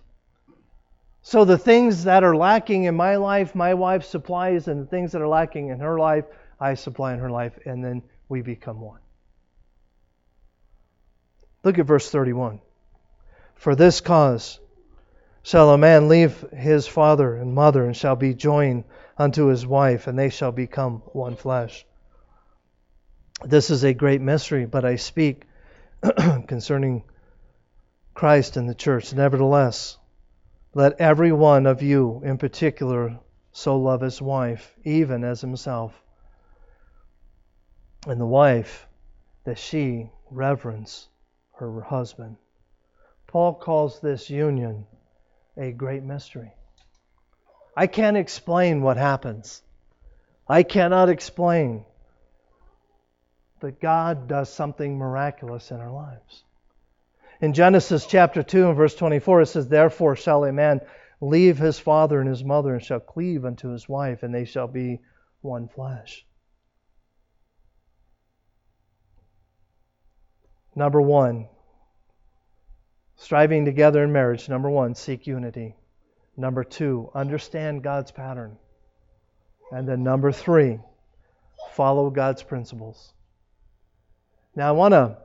[1.23, 5.13] So the things that are lacking in my life, my wife supplies, and the things
[5.13, 6.25] that are lacking in her life,
[6.59, 9.01] I supply in her life, and then we become one.
[11.65, 12.61] Look at verse 31.
[13.63, 14.59] For this cause
[15.45, 18.83] shall a man leave his father and mother and shall be joined
[19.17, 21.87] unto his wife, and they shall become one flesh.
[23.45, 25.45] This is a great mystery, but I speak
[26.49, 27.05] concerning
[28.15, 29.15] Christ and the church.
[29.15, 29.97] Nevertheless,
[30.75, 33.21] let every one of you in particular
[33.53, 36.03] so love his wife, even as himself,
[38.09, 38.89] and the wife
[39.45, 41.09] that she reverence
[41.53, 42.39] her husband.
[43.33, 44.87] Paul calls this union
[45.57, 46.53] a great mystery.
[47.75, 49.63] I can't explain what happens.
[50.47, 51.87] I cannot explain.
[53.59, 56.45] But God does something miraculous in our lives.
[57.41, 60.83] In Genesis chapter 2 and verse 24, it says, Therefore shall a man
[61.23, 64.69] leave his father and his mother and shall cleave unto his wife, and they shall
[64.69, 65.01] be
[65.41, 66.27] one flesh.
[70.75, 71.49] Number one,
[73.23, 74.49] striving together in marriage.
[74.49, 75.77] Number one, seek unity.
[76.37, 78.57] Number two, understand God's pattern.
[79.71, 80.81] And then number three,
[81.71, 83.15] follow God's principles.
[84.57, 85.19] Now, I want to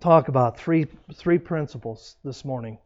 [0.00, 2.78] talk about three, three principles this morning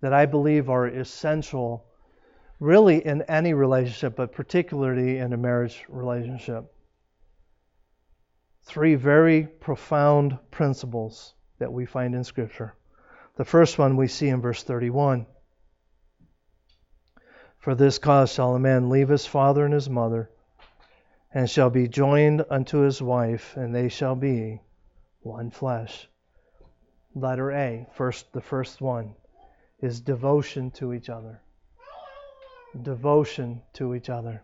[0.00, 1.86] that I believe are essential,
[2.58, 6.64] really, in any relationship, but particularly in a marriage relationship.
[8.64, 12.74] three very profound principles that we find in Scripture.
[13.38, 15.24] The first one we see in verse 31.
[17.58, 20.28] For this cause shall a man leave his father and his mother,
[21.32, 24.60] and shall be joined unto his wife, and they shall be
[25.20, 26.08] one flesh.
[27.14, 29.14] Letter A, first the first one,
[29.78, 31.40] is devotion to each other.
[32.82, 34.42] Devotion to each other.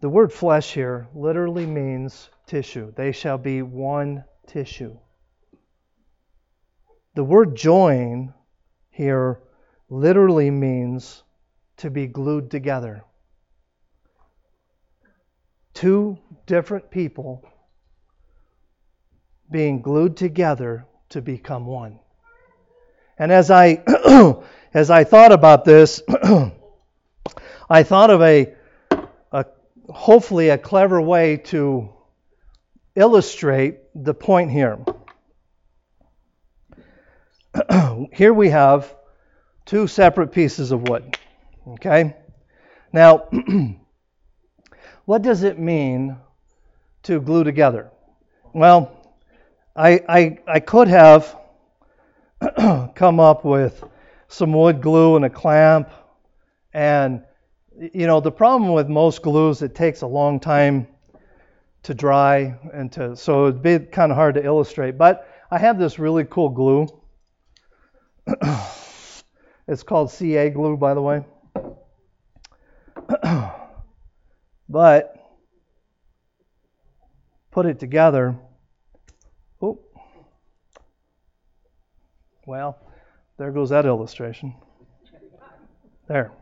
[0.00, 2.92] The word flesh here literally means tissue.
[2.96, 4.98] They shall be one tissue.
[7.20, 8.32] The word join
[8.88, 9.42] here
[9.90, 11.22] literally means
[11.76, 13.04] to be glued together.
[15.74, 16.16] Two
[16.46, 17.46] different people
[19.50, 21.98] being glued together to become one.
[23.18, 23.82] And as I
[24.72, 26.00] as I thought about this,
[27.68, 28.54] I thought of a,
[29.30, 29.44] a
[29.90, 31.90] hopefully a clever way to
[32.96, 34.78] illustrate the point here.
[38.12, 38.94] here we have
[39.64, 41.16] two separate pieces of wood.
[41.66, 42.16] Okay?
[42.92, 43.28] Now,
[45.04, 46.16] what does it mean
[47.04, 47.90] to glue together?
[48.52, 48.96] Well,
[49.76, 51.36] I, I, I could have
[52.94, 53.84] come up with
[54.28, 55.90] some wood glue and a clamp.
[56.72, 57.24] And,
[57.76, 60.86] you know, the problem with most glues, it takes a long time
[61.82, 64.98] to dry and to, so it'd be kind of hard to illustrate.
[64.98, 66.86] But I have this really cool glue.
[69.68, 71.24] it's called CA glue, by the way.
[74.68, 75.16] but
[77.50, 78.36] put it together.
[79.60, 79.78] Oh,
[82.46, 82.78] well,
[83.36, 84.54] there goes that illustration.
[86.08, 86.32] There.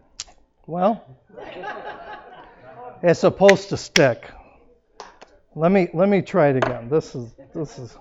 [0.67, 1.05] Well,
[3.03, 4.31] it's supposed to stick.
[5.55, 6.89] Let me let me try it again.
[6.89, 7.97] This is this is.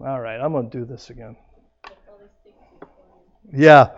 [0.00, 1.36] All right, I'm going to do this again.
[3.52, 3.90] Yeah,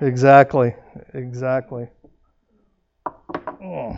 [0.00, 0.74] exactly,
[1.14, 1.88] exactly.
[3.62, 3.96] Oh.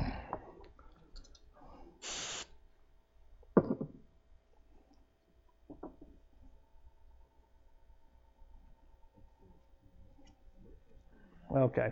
[11.54, 11.90] Okay.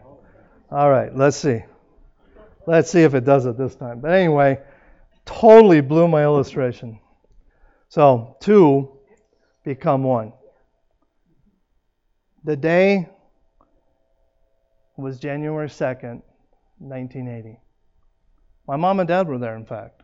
[0.70, 1.62] All right, let's see.
[2.66, 4.00] Let's see if it does it this time.
[4.00, 4.60] But anyway,
[5.26, 7.00] totally blew my illustration.
[7.88, 8.97] So, two
[9.68, 10.32] become one.
[12.42, 13.06] The day
[14.96, 16.22] was January 2nd,
[16.78, 17.60] 1980.
[18.66, 20.00] My mom and dad were there, in fact.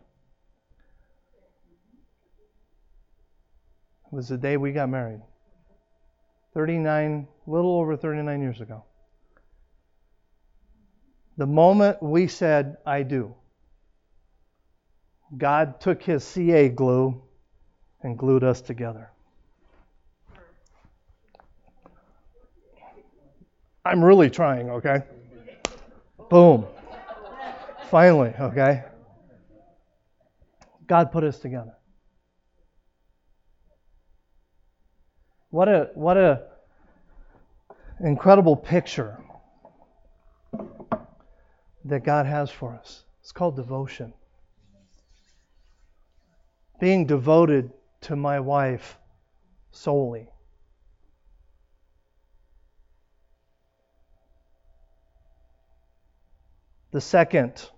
[4.05, 5.23] It was the day we got married.
[6.53, 8.85] 39, little over 39 years ago.
[11.39, 13.35] The moment we said, I do,
[15.39, 17.23] God took his CA glue
[18.03, 19.11] and glued us together.
[23.85, 25.03] I'm really trying, okay?
[26.31, 26.67] Boom.
[27.91, 28.85] Finally, okay?
[30.87, 31.75] God put us together.
[35.51, 36.43] What a what a
[38.01, 39.23] incredible picture
[41.85, 43.05] that God has for us.
[43.21, 44.13] It's called devotion.
[46.81, 47.71] Being devoted
[48.03, 48.99] to my wife
[49.71, 50.29] solely.
[56.95, 57.71] The second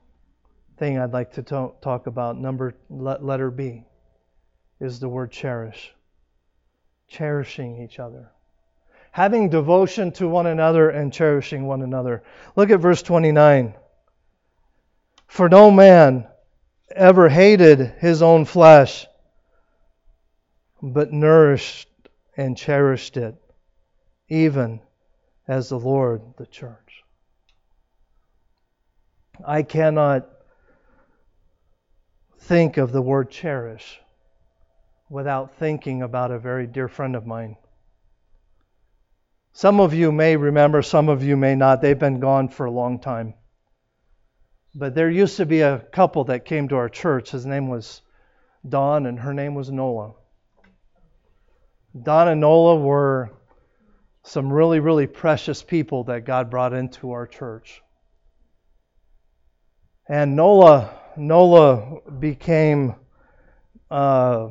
[0.77, 3.87] thing I'd like to talk about, number letter B,
[4.79, 5.95] is the word cherish.
[7.09, 8.31] Cherishing each other.
[9.13, 12.25] Having devotion to one another and cherishing one another.
[12.57, 13.73] Look at verse 29.
[15.29, 16.27] For no man
[16.95, 19.07] ever hated his own flesh,
[20.83, 21.89] but nourished
[22.37, 23.35] and cherished it,
[24.29, 24.81] even
[25.49, 26.86] as the Lord the church.
[29.45, 30.29] I cannot
[32.39, 34.01] think of the word cherish
[35.09, 37.57] without thinking about a very dear friend of mine.
[39.53, 41.81] Some of you may remember, some of you may not.
[41.81, 43.35] They've been gone for a long time.
[44.75, 47.31] But there used to be a couple that came to our church.
[47.31, 48.03] His name was
[48.69, 50.13] Don, and her name was Nola.
[52.03, 53.31] Don and Nola were
[54.25, 57.81] some really, really precious people that God brought into our church.
[60.09, 62.95] And Nola, Nola became
[63.91, 64.51] uh,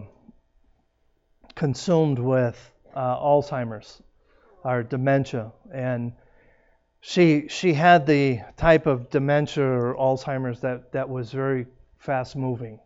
[1.55, 4.01] consumed with uh, Alzheimer's
[4.65, 6.11] or dementia, and
[6.99, 11.67] she she had the type of dementia or Alzheimer's that that was very
[11.99, 12.79] fast moving,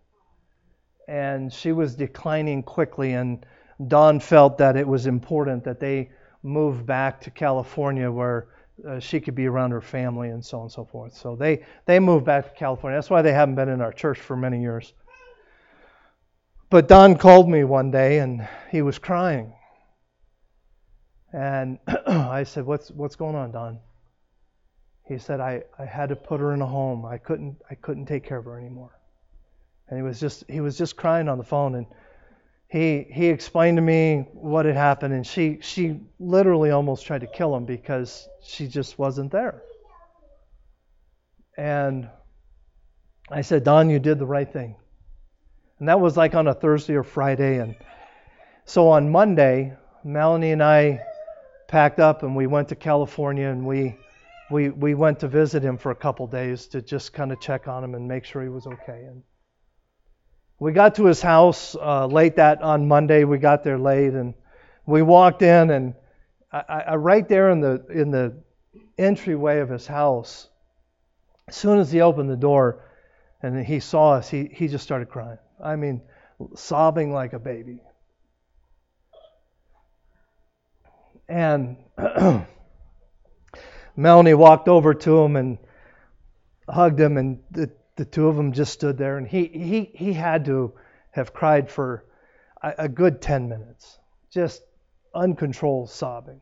[1.07, 3.13] and she was declining quickly.
[3.13, 3.45] And
[3.87, 6.11] Don felt that it was important that they
[6.43, 8.47] move back to California where
[8.87, 11.13] uh, she could be around her family and so on and so forth.
[11.13, 12.97] So they they moved back to California.
[12.97, 14.93] That's why they haven't been in our church for many years.
[16.69, 19.53] But Don called me one day and he was crying.
[21.33, 23.79] And I said, "What's what's going on, Don?"
[25.07, 27.05] He said, "I, I had to put her in a home.
[27.05, 28.99] I couldn't I couldn't take care of her anymore."
[29.89, 31.85] And he was just he was just crying on the phone and
[32.69, 37.27] he he explained to me what had happened and she she literally almost tried to
[37.27, 39.63] kill him because she just wasn't there.
[41.57, 42.09] And
[43.31, 44.75] I said, "Don, you did the right thing."
[45.79, 47.75] And that was like on a Thursday or Friday and
[48.65, 51.01] so on Monday, Melanie and I
[51.67, 53.97] packed up and we went to California and we
[54.51, 57.67] we we went to visit him for a couple days to just kind of check
[57.67, 59.05] on him and make sure he was okay.
[59.07, 59.23] And
[60.59, 63.23] we got to his house uh, late that on Monday.
[63.23, 64.33] We got there late and
[64.85, 65.93] we walked in and
[66.51, 68.41] I, I, right there in the in the
[68.97, 70.47] entryway of his house,
[71.47, 72.83] as soon as he opened the door
[73.41, 75.37] and he saw us, he he just started crying.
[75.63, 76.01] I mean,
[76.55, 77.81] sobbing like a baby.
[81.27, 81.77] And
[83.95, 85.59] Melanie walked over to him and
[86.67, 87.69] hugged him, and the,
[87.99, 89.17] the two of them just stood there.
[89.17, 90.71] And he, he, he had to
[91.11, 92.05] have cried for
[92.63, 93.99] a, a good 10 minutes,
[94.31, 94.61] just
[95.13, 96.39] uncontrolled sobbing.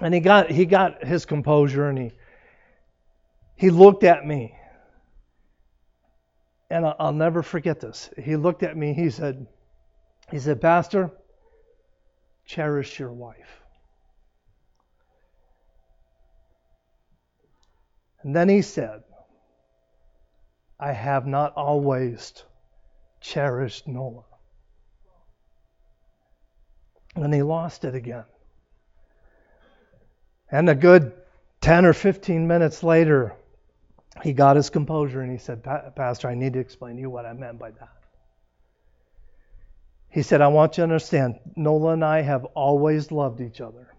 [0.00, 2.12] And he got, he got his composure and he,
[3.54, 4.54] he looked at me.
[6.70, 8.08] And I'll never forget this.
[8.16, 9.46] He looked at me, he said,
[10.30, 11.10] he said, Pastor,
[12.46, 13.59] cherish your wife.
[18.22, 19.02] And then he said,
[20.78, 22.32] I have not always
[23.20, 24.24] cherished Nola.
[27.16, 28.24] And he lost it again.
[30.50, 31.12] And a good
[31.60, 33.34] 10 or 15 minutes later,
[34.22, 37.26] he got his composure and he said, Pastor, I need to explain to you what
[37.26, 37.88] I meant by that.
[40.08, 43.94] He said, I want you to understand, Nola and I have always loved each other.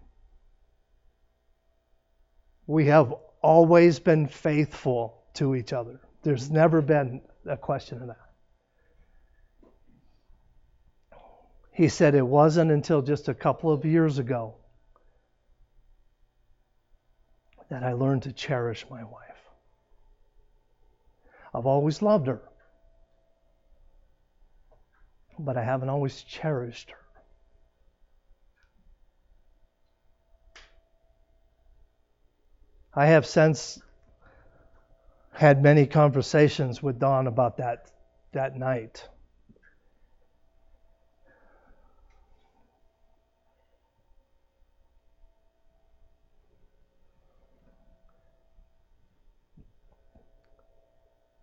[2.66, 6.00] We have always been faithful to each other.
[6.22, 8.16] There's never been a question of that.
[11.72, 14.54] He said it wasn't until just a couple of years ago
[17.70, 19.20] that I learned to cherish my wife.
[21.54, 22.42] I've always loved her
[25.38, 27.01] but I haven't always cherished her.
[32.94, 33.80] I have since
[35.32, 37.90] had many conversations with Don about that
[38.32, 39.08] that night.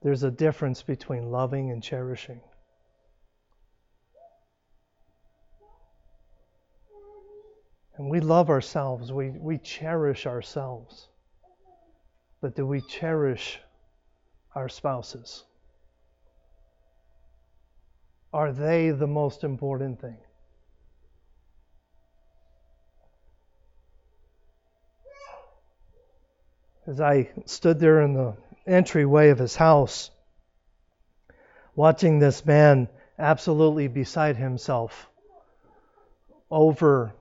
[0.02, 2.42] There's a difference between loving and cherishing.
[7.98, 11.09] And we love ourselves, we, we cherish ourselves.
[12.42, 13.60] But do we cherish
[14.56, 15.44] our spouses?
[18.32, 20.18] Are they the most important thing?
[26.88, 28.36] As I stood there in the
[28.66, 30.10] entryway of his house,
[31.76, 32.88] watching this man
[33.20, 35.10] absolutely beside himself
[36.50, 37.14] over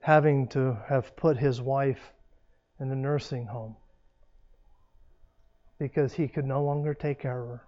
[0.00, 2.12] having to have put his wife
[2.80, 3.76] in a nursing home
[5.82, 7.60] because he could no longer take her.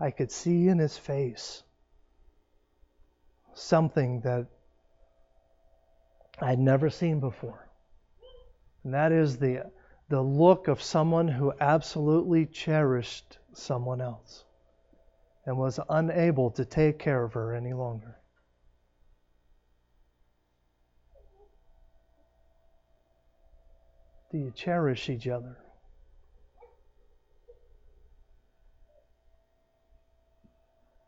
[0.00, 1.62] I could see in his face
[3.54, 4.48] something that
[6.40, 7.68] I'd never seen before.
[8.82, 9.70] And that is the,
[10.08, 14.44] the look of someone who absolutely cherished someone else
[15.46, 18.16] and was unable to take care of her any longer.
[24.32, 25.58] Do you cherish each other?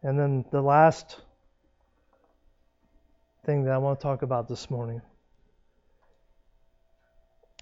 [0.02, 1.20] And then the last
[3.44, 5.02] thing that I want to talk about this morning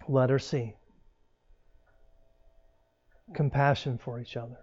[0.09, 0.74] letter C
[3.34, 4.59] compassion for each other.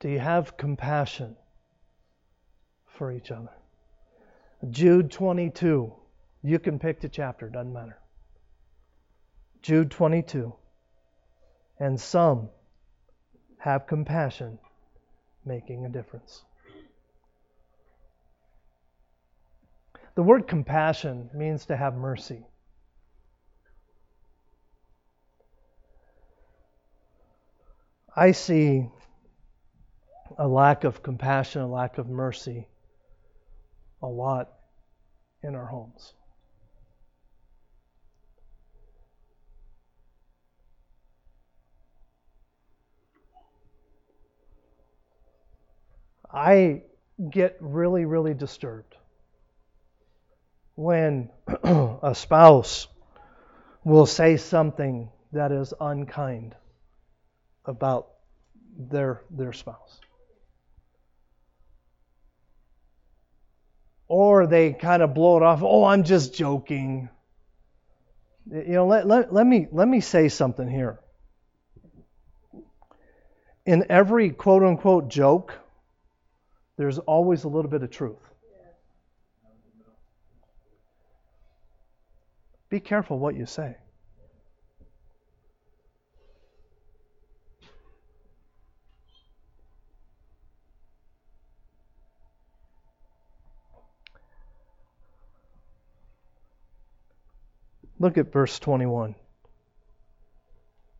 [0.00, 1.36] Do you have compassion
[2.86, 3.50] for each other?
[4.70, 5.92] Jude 22
[6.42, 7.98] You can pick the chapter, doesn't matter.
[9.62, 10.54] Jude 22.
[11.80, 12.50] And some
[13.58, 14.58] have compassion,
[15.46, 16.42] making a difference.
[20.14, 22.44] The word compassion means to have mercy.
[28.14, 28.88] I see
[30.38, 32.66] a lack of compassion, a lack of mercy
[34.02, 34.52] a lot
[35.42, 36.12] in our homes.
[46.32, 46.82] I
[47.30, 48.94] get really, really disturbed
[50.74, 51.30] when
[52.02, 52.88] a spouse
[53.84, 56.54] will say something that is unkind
[57.64, 58.08] about
[58.78, 60.00] their their spouse.
[64.08, 67.08] Or they kind of blow it off, oh, I'm just joking.
[68.48, 71.00] You know, let, let, let me let me say something here.
[73.64, 75.54] In every quote unquote joke,
[76.76, 78.18] there's always a little bit of truth.
[82.68, 83.76] Be careful what you say.
[97.98, 99.14] Look at verse 21.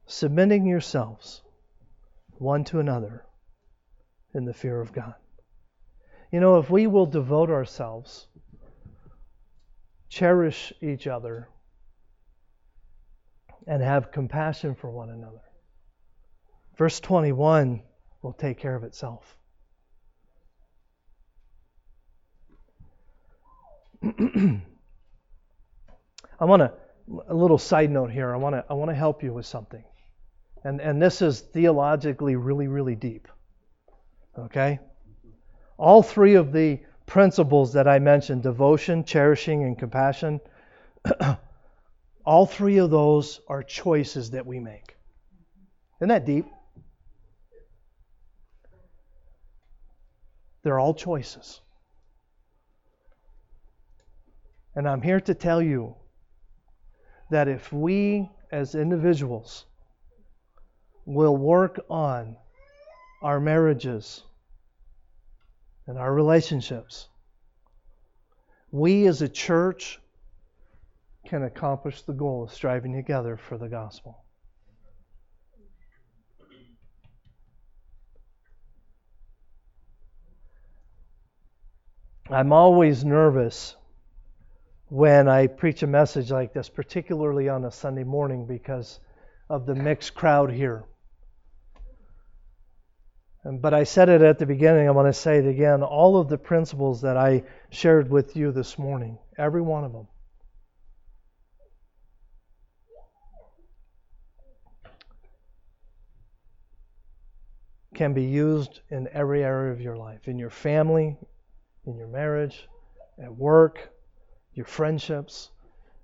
[0.06, 1.42] Submitting yourselves
[2.38, 3.24] one to another
[4.32, 5.14] in the fear of God.
[6.32, 8.26] You know, if we will devote ourselves,
[10.08, 11.48] cherish each other,
[13.66, 15.42] and have compassion for one another,
[16.76, 17.82] verse 21
[18.22, 19.36] will take care of itself.
[24.02, 24.60] I
[26.44, 26.72] want to
[27.28, 28.32] a little side note here.
[28.32, 29.84] I want to I want to help you with something,
[30.64, 33.28] and and this is theologically really really deep.
[34.38, 34.78] Okay,
[35.78, 40.40] all three of the principles that I mentioned devotion, cherishing, and compassion
[42.26, 44.96] all three of those are choices that we make.
[46.00, 46.46] Isn't that deep?
[50.62, 51.60] They're all choices.
[54.74, 55.94] And I'm here to tell you
[57.30, 59.64] that if we as individuals
[61.04, 62.36] will work on
[63.22, 64.22] our marriages
[65.86, 67.08] and our relationships,
[68.70, 70.00] we as a church
[71.26, 74.22] can accomplish the goal of striving together for the gospel.
[82.28, 83.76] I'm always nervous
[84.88, 88.98] when I preach a message like this, particularly on a Sunday morning, because
[89.48, 90.84] of the mixed crowd here.
[93.48, 95.82] But I said it at the beginning, I want to say it again.
[95.82, 100.08] All of the principles that I shared with you this morning, every one of them,
[107.94, 111.16] can be used in every area of your life in your family,
[111.86, 112.68] in your marriage,
[113.22, 113.90] at work,
[114.54, 115.50] your friendships.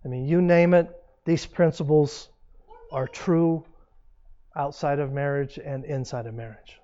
[0.04, 0.88] I mean, you name it,
[1.24, 2.30] these principles
[2.92, 3.64] are true
[4.54, 6.78] outside of marriage and inside of marriage.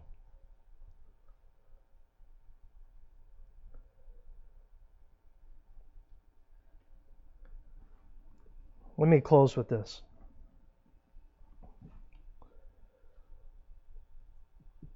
[8.99, 10.03] Let me close with this.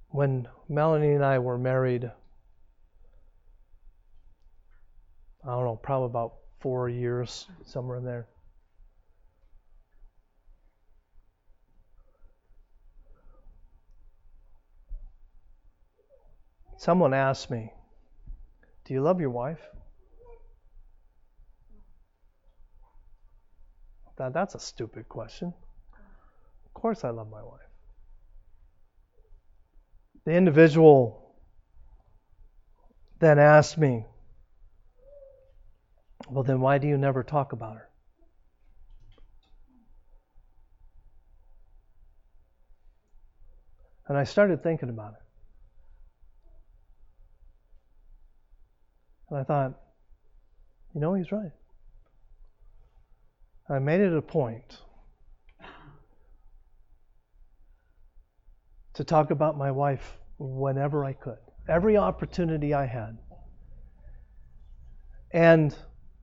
[0.09, 2.11] When Melanie and I were married,
[5.45, 8.27] I don't know, probably about four years, somewhere in there.
[16.75, 17.71] Someone asked me,
[18.83, 19.61] Do you love your wife?
[24.17, 25.53] That, that's a stupid question.
[26.65, 27.59] Of course, I love my wife.
[30.25, 31.35] The individual
[33.19, 34.05] then asked me,
[36.29, 37.89] well, then why do you never talk about her?
[44.07, 45.19] And I started thinking about it.
[49.29, 49.79] And I thought,
[50.93, 51.51] you know, he's right.
[53.69, 54.77] I made it a point
[58.93, 63.17] to talk about my wife whenever I could, every opportunity I had.
[65.31, 65.75] And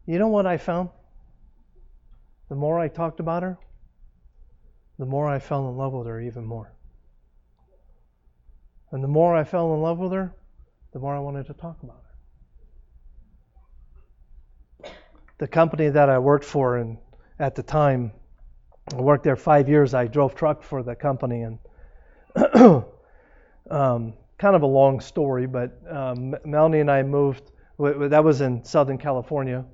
[0.07, 0.91] you know what I found?
[2.51, 3.57] the more I talked about her,
[4.99, 6.74] the more I fell in love with her even more.
[8.91, 10.34] And the more I fell in love with her,
[10.93, 12.03] the more I wanted to talk about
[14.82, 14.91] her.
[15.38, 16.99] The company that I worked for and
[17.41, 18.12] at the time,
[18.93, 19.95] I worked there five years.
[19.95, 21.59] I drove truck for the company and
[23.70, 27.51] um, kind of a long story, but um, Melanie and I moved.
[27.78, 29.64] That was in Southern California,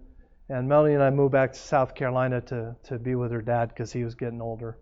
[0.49, 3.71] and Melanie and I moved back to South Carolina to to be with her dad
[3.71, 4.79] because he was getting older.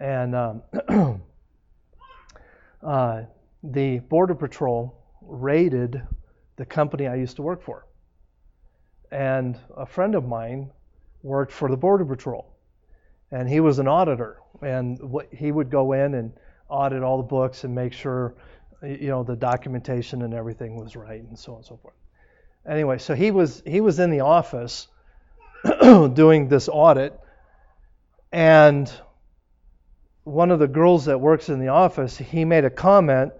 [0.00, 0.62] And um,
[2.82, 3.22] uh,
[3.62, 6.02] the Border Patrol raided
[6.56, 7.86] the company I used to work for.
[9.12, 10.70] And a friend of mine
[11.22, 12.46] worked for the Border Patrol,
[13.30, 14.38] and he was an auditor.
[14.62, 15.00] And
[15.32, 16.32] he would go in and
[16.68, 18.34] audit all the books and make sure,
[18.82, 21.94] you know, the documentation and everything was right, and so on and so forth.
[22.68, 24.88] Anyway, so he was he was in the office
[25.82, 27.18] doing this audit,
[28.32, 28.92] and
[30.24, 33.32] one of the girls that works in the office, he made a comment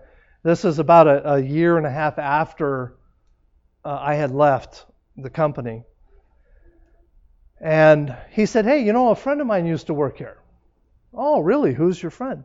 [0.43, 2.97] this is about a, a year and a half after
[3.85, 5.85] uh, I had left the company.
[7.61, 10.39] And he said, Hey, you know, a friend of mine used to work here.
[11.13, 11.75] Oh, really?
[11.75, 12.45] Who's your friend?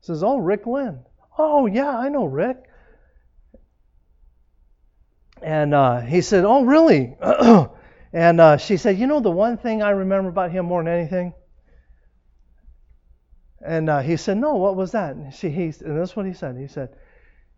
[0.00, 1.00] He says, Oh, Rick Lynn.
[1.38, 2.62] Oh, yeah, I know Rick.
[5.42, 7.16] And uh, he said, Oh, really?
[8.12, 10.92] and uh, she said, You know, the one thing I remember about him more than
[10.92, 11.34] anything?
[13.64, 15.16] And uh, he said, No, what was that?
[15.16, 16.56] And, she, he, and that's what he said.
[16.56, 16.90] He said,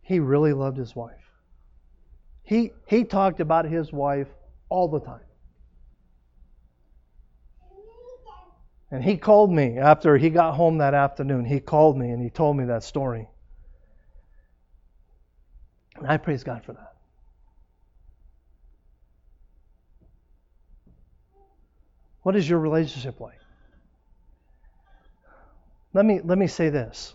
[0.08, 1.30] he really loved his wife.
[2.42, 4.28] He, he talked about his wife
[4.70, 5.27] all the time.
[8.91, 11.45] And he called me after he got home that afternoon.
[11.45, 13.28] He called me and he told me that story.
[15.97, 16.95] And I praise God for that.
[22.22, 23.39] What is your relationship like?
[25.95, 27.14] Let me, let me say this.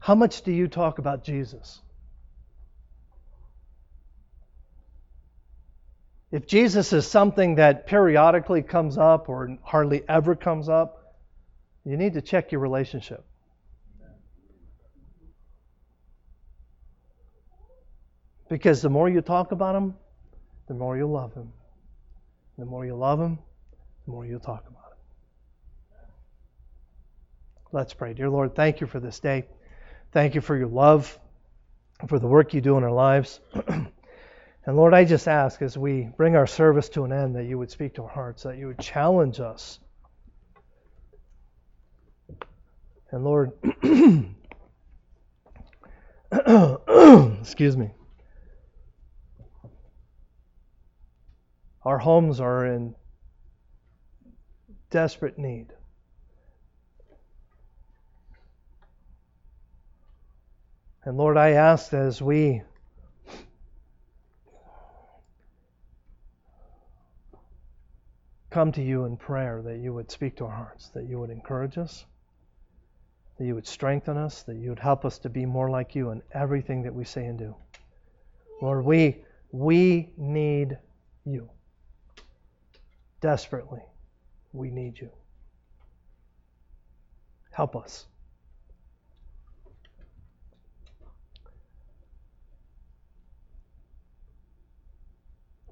[0.00, 1.81] How much do you talk about Jesus?
[6.32, 11.14] If Jesus is something that periodically comes up or hardly ever comes up,
[11.84, 13.22] you need to check your relationship.
[18.48, 19.94] Because the more you talk about him,
[20.68, 21.52] the more you love him.
[22.56, 23.38] The more you love him,
[24.06, 24.98] the more you'll talk about him.
[27.72, 28.14] Let's pray.
[28.14, 29.46] Dear Lord, thank you for this day.
[30.12, 31.18] Thank you for your love,
[32.08, 33.40] for the work you do in our lives.
[34.64, 37.58] and Lord, I just ask as we bring our service to an end that you
[37.58, 39.80] would speak to our hearts, that you would challenge us.
[43.10, 43.50] And Lord,
[47.40, 47.90] excuse me.
[51.84, 52.94] Our homes are in
[54.90, 55.72] desperate need.
[61.04, 62.62] And Lord, I ask as we
[68.52, 71.30] come to you in prayer that you would speak to our hearts, that you would
[71.30, 72.04] encourage us,
[73.38, 76.10] that you would strengthen us, that you would help us to be more like you
[76.10, 77.54] in everything that we say and do.
[78.60, 80.78] Lord, we we need
[81.24, 81.48] you.
[83.20, 83.82] Desperately,
[84.52, 85.10] we need you.
[87.50, 88.06] Help us.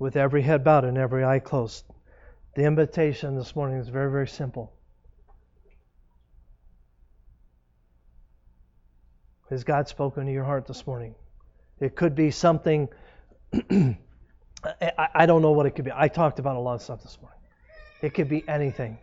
[0.00, 1.84] with every head bowed and every eye closed.
[2.54, 4.72] The invitation this morning is very, very simple.
[9.50, 11.14] Has God spoken to your heart this morning?
[11.80, 12.88] It could be something,
[13.70, 15.92] I don't know what it could be.
[15.94, 17.38] I talked about a lot of stuff this morning.
[18.02, 18.98] It could be anything.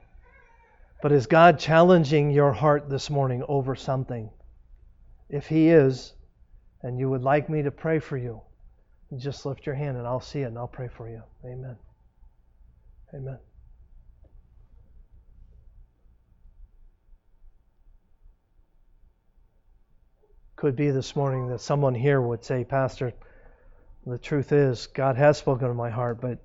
[1.02, 4.30] But is God challenging your heart this morning over something?
[5.30, 6.14] If He is,
[6.82, 8.41] and you would like me to pray for you,
[9.18, 11.24] just lift your hand and I'll see it and I'll pray for you.
[11.45, 11.78] Amen.
[13.14, 13.39] Amen.
[20.55, 23.14] Could be this morning that someone here would say, Pastor,
[24.05, 26.39] the truth is, God has spoken to my heart, but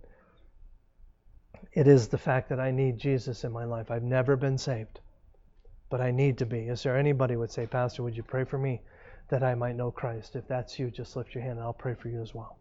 [1.73, 3.91] it is the fact that I need Jesus in my life.
[3.91, 5.01] I've never been saved,
[5.89, 6.69] but I need to be.
[6.69, 8.83] Is there anybody would say, Pastor, would you pray for me?
[9.33, 10.37] that I might know Christ.
[10.37, 12.59] If that's you, just lift your hand and I'll pray for you as well.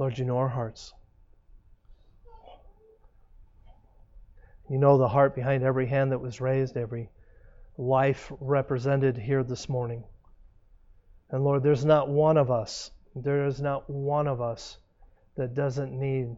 [0.00, 0.94] Lord, you know our hearts.
[4.70, 7.10] You know the heart behind every hand that was raised, every
[7.76, 10.02] life represented here this morning.
[11.30, 14.78] And Lord, there's not one of us, there is not one of us
[15.36, 16.34] that doesn't need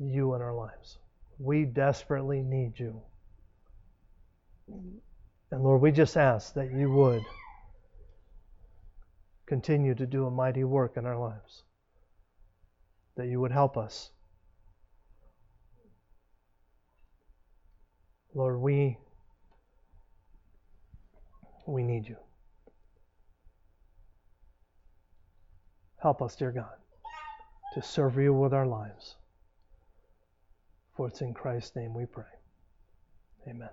[0.00, 0.96] you in our lives.
[1.38, 3.02] We desperately need you.
[5.50, 7.22] And Lord, we just ask that you would
[9.44, 11.64] continue to do a mighty work in our lives,
[13.16, 14.10] that you would help us.
[18.34, 18.96] Lord, we
[21.66, 22.16] we need you.
[26.02, 26.74] Help us, dear God,
[27.74, 29.16] to serve you with our lives.
[30.96, 32.24] For it's in Christ's name we pray.
[33.46, 33.70] Amen.